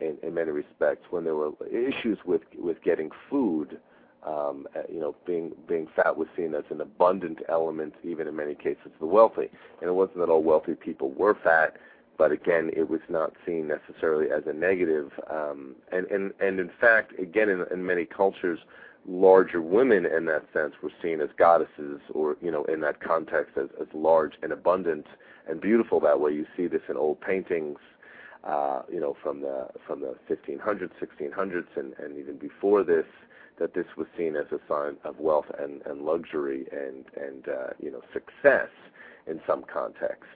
in, 0.00 0.16
in 0.22 0.34
many 0.34 0.50
respects 0.50 1.06
when 1.10 1.24
there 1.24 1.34
were 1.34 1.52
issues 1.70 2.18
with 2.24 2.42
with 2.58 2.82
getting 2.82 3.10
food 3.28 3.78
um, 4.26 4.66
uh, 4.76 4.82
you 4.92 5.00
know 5.00 5.14
being 5.26 5.52
being 5.68 5.88
fat 5.94 6.16
was 6.16 6.28
seen 6.36 6.54
as 6.54 6.64
an 6.70 6.80
abundant 6.80 7.38
element 7.48 7.94
even 8.04 8.26
in 8.26 8.36
many 8.36 8.54
cases 8.54 8.90
the 8.98 9.06
wealthy. 9.06 9.48
And 9.80 9.88
it 9.88 9.94
wasn't 9.94 10.18
that 10.18 10.28
all 10.28 10.42
wealthy 10.42 10.74
people 10.74 11.10
were 11.12 11.36
fat 11.42 11.76
but 12.18 12.32
again 12.32 12.70
it 12.76 12.88
was 12.88 13.00
not 13.08 13.32
seen 13.46 13.68
necessarily 13.68 14.30
as 14.30 14.42
a 14.46 14.52
negative 14.52 15.10
um, 15.30 15.74
and 15.92 16.06
and 16.06 16.32
and 16.40 16.60
in 16.60 16.70
fact 16.80 17.18
again 17.18 17.48
in, 17.48 17.64
in 17.72 17.84
many 17.84 18.04
cultures 18.04 18.58
larger 19.06 19.62
women 19.62 20.04
in 20.04 20.26
that 20.26 20.44
sense 20.52 20.74
were 20.82 20.92
seen 21.02 21.20
as 21.20 21.30
goddesses 21.38 22.00
or 22.12 22.36
you 22.42 22.50
know 22.50 22.64
in 22.64 22.80
that 22.80 23.00
context 23.00 23.56
as, 23.56 23.68
as 23.80 23.86
large 23.94 24.34
and 24.42 24.52
abundant 24.52 25.06
and 25.48 25.60
beautiful 25.60 26.00
that 26.00 26.20
way. 26.20 26.32
You 26.32 26.46
see 26.56 26.66
this 26.66 26.82
in 26.88 26.96
old 26.96 27.20
paintings 27.20 27.78
uh, 28.44 28.82
you 28.90 29.00
know 29.00 29.16
from 29.22 29.40
the 29.40 29.68
from 29.86 30.00
the 30.00 30.14
1500s 30.28 30.90
1600s 31.00 31.66
and, 31.76 31.94
and 31.98 32.18
even 32.18 32.36
before 32.36 32.82
this 32.82 33.06
that 33.58 33.74
this 33.74 33.86
was 33.96 34.06
seen 34.16 34.36
as 34.36 34.46
a 34.52 34.58
sign 34.66 34.96
of 35.04 35.18
wealth 35.18 35.50
and, 35.58 35.82
and 35.86 36.02
luxury 36.02 36.66
and 36.72 37.04
and 37.16 37.48
uh, 37.48 37.68
you 37.78 37.90
know 37.90 38.00
success 38.12 38.70
in 39.26 39.40
some 39.46 39.64
context. 39.72 40.30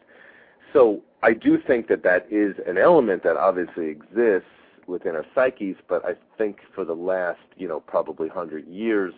So 0.72 1.00
I 1.22 1.32
do 1.32 1.58
think 1.64 1.88
that 1.88 2.02
that 2.02 2.26
is 2.30 2.56
an 2.66 2.78
element 2.78 3.22
that 3.22 3.36
obviously 3.36 3.86
exists 3.86 4.48
within 4.86 5.14
our 5.14 5.24
psyches, 5.34 5.76
but 5.88 6.04
I 6.04 6.14
think 6.36 6.58
for 6.74 6.84
the 6.84 6.94
last, 6.94 7.40
you 7.56 7.68
know, 7.68 7.80
probably 7.80 8.28
100 8.28 8.66
years, 8.66 9.14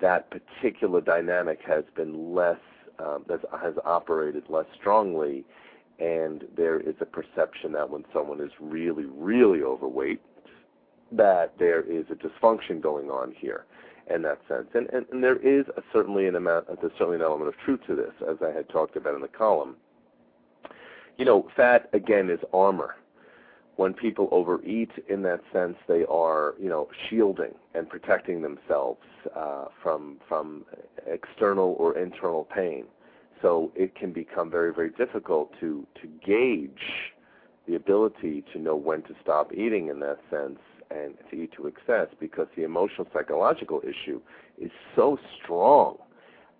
that 0.00 0.30
particular 0.30 1.00
dynamic 1.00 1.60
has 1.66 1.84
been 1.94 2.34
less, 2.34 2.58
um, 2.98 3.24
has 3.62 3.74
operated 3.84 4.44
less 4.48 4.66
strongly, 4.78 5.44
and 6.00 6.44
there 6.56 6.80
is 6.80 6.94
a 7.00 7.04
perception 7.04 7.72
that 7.72 7.88
when 7.90 8.04
someone 8.12 8.40
is 8.40 8.50
really, 8.58 9.04
really 9.04 9.62
overweight, 9.62 10.20
that 11.12 11.52
there 11.58 11.82
is 11.82 12.06
a 12.10 12.14
dysfunction 12.14 12.80
going 12.80 13.10
on 13.10 13.34
here 13.36 13.66
in 14.12 14.22
that 14.22 14.40
sense. 14.48 14.66
And, 14.74 14.88
and, 14.90 15.06
and 15.12 15.22
there 15.22 15.36
is 15.36 15.66
a, 15.76 15.82
certainly 15.92 16.26
an 16.26 16.36
amount, 16.36 16.66
there's 16.66 16.92
certainly 16.92 17.16
an 17.16 17.22
element 17.22 17.48
of 17.48 17.54
truth 17.58 17.80
to 17.86 17.94
this, 17.94 18.12
as 18.28 18.36
I 18.42 18.50
had 18.50 18.68
talked 18.68 18.96
about 18.96 19.14
in 19.14 19.20
the 19.20 19.28
column. 19.28 19.76
You 21.18 21.26
know, 21.26 21.48
fat, 21.54 21.90
again, 21.92 22.30
is 22.30 22.40
armor 22.52 22.96
when 23.76 23.94
people 23.94 24.28
overeat 24.30 24.90
in 25.08 25.22
that 25.22 25.40
sense 25.54 25.74
they 25.88 26.04
are 26.04 26.54
you 26.60 26.68
know 26.68 26.86
shielding 27.08 27.54
and 27.74 27.88
protecting 27.88 28.42
themselves 28.42 29.00
uh, 29.34 29.64
from 29.82 30.18
from 30.28 30.66
external 31.06 31.76
or 31.78 31.96
internal 31.96 32.44
pain 32.54 32.84
so 33.42 33.72
it 33.74 33.94
can 33.94 34.12
become 34.12 34.50
very 34.50 34.72
very 34.72 34.90
difficult 34.90 35.52
to 35.60 35.86
to 36.00 36.06
gauge 36.24 37.12
the 37.66 37.74
ability 37.74 38.44
to 38.52 38.58
know 38.58 38.74
when 38.74 39.02
to 39.02 39.14
stop 39.22 39.52
eating 39.52 39.88
in 39.88 40.00
that 40.00 40.18
sense 40.30 40.58
and 40.90 41.14
to 41.30 41.36
eat 41.36 41.52
to 41.52 41.66
excess 41.66 42.08
because 42.18 42.48
the 42.56 42.64
emotional 42.64 43.06
psychological 43.12 43.80
issue 43.84 44.20
is 44.58 44.70
so 44.96 45.18
strong 45.42 45.96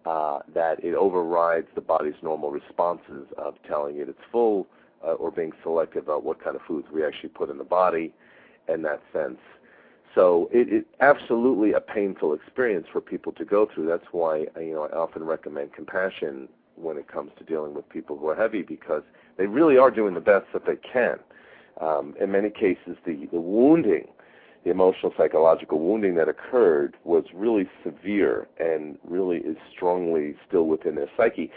uh, 0.06 0.38
that 0.54 0.82
it 0.84 0.94
overrides 0.94 1.66
the 1.74 1.80
body's 1.80 2.14
normal 2.22 2.50
responses 2.50 3.26
of 3.36 3.54
telling 3.66 3.98
it 3.98 4.08
it's 4.08 4.18
full 4.30 4.66
uh, 5.04 5.12
or 5.12 5.30
being 5.30 5.52
selective 5.62 6.04
about 6.04 6.24
what 6.24 6.42
kind 6.42 6.56
of 6.56 6.62
foods 6.62 6.86
we 6.92 7.04
actually 7.04 7.28
put 7.28 7.50
in 7.50 7.58
the 7.58 7.64
body 7.64 8.12
in 8.68 8.82
that 8.82 9.02
sense. 9.12 9.38
So 10.14 10.48
it 10.52 10.72
is 10.72 10.84
absolutely 11.00 11.72
a 11.72 11.80
painful 11.80 12.34
experience 12.34 12.86
for 12.92 13.00
people 13.00 13.32
to 13.32 13.44
go 13.44 13.68
through. 13.72 13.86
That's 13.86 14.06
why 14.12 14.46
you 14.58 14.72
know 14.72 14.88
I 14.92 14.96
often 14.96 15.24
recommend 15.24 15.72
compassion 15.72 16.48
when 16.80 16.96
it 16.96 17.08
comes 17.08 17.30
to 17.38 17.44
dealing 17.44 17.74
with 17.74 17.88
people 17.88 18.16
who 18.16 18.28
are 18.28 18.36
heavy 18.36 18.62
because 18.62 19.02
they 19.36 19.46
really 19.46 19.76
are 19.76 19.90
doing 19.90 20.14
the 20.14 20.20
best 20.20 20.46
that 20.52 20.66
they 20.66 20.76
can. 20.76 21.18
Um, 21.80 22.14
in 22.20 22.30
many 22.32 22.50
cases, 22.50 22.96
the, 23.06 23.28
the 23.32 23.40
wounding, 23.40 24.08
the 24.64 24.70
emotional 24.70 25.12
psychological 25.16 25.80
wounding 25.80 26.14
that 26.16 26.28
occurred 26.28 26.96
was 27.04 27.24
really 27.34 27.68
severe 27.82 28.46
and 28.58 28.98
really 29.08 29.38
is 29.38 29.56
strongly 29.74 30.34
still 30.46 30.66
within 30.66 30.96
their 30.96 31.10
psyche 31.16 31.50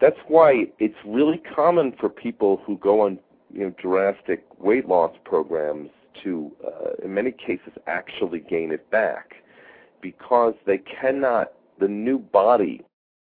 that's 0.00 0.18
why 0.28 0.66
it's 0.78 0.96
really 1.04 1.38
common 1.54 1.92
for 2.00 2.08
people 2.08 2.60
who 2.64 2.76
go 2.78 3.02
on 3.02 3.18
you 3.52 3.60
know 3.60 3.74
drastic 3.80 4.44
weight 4.58 4.88
loss 4.88 5.14
programs 5.24 5.90
to 6.22 6.50
uh, 6.66 7.04
in 7.04 7.14
many 7.14 7.30
cases 7.30 7.72
actually 7.86 8.40
gain 8.40 8.72
it 8.72 8.90
back 8.90 9.34
because 10.00 10.54
they 10.66 10.78
cannot 10.78 11.52
the 11.78 11.88
new 11.88 12.18
body 12.18 12.82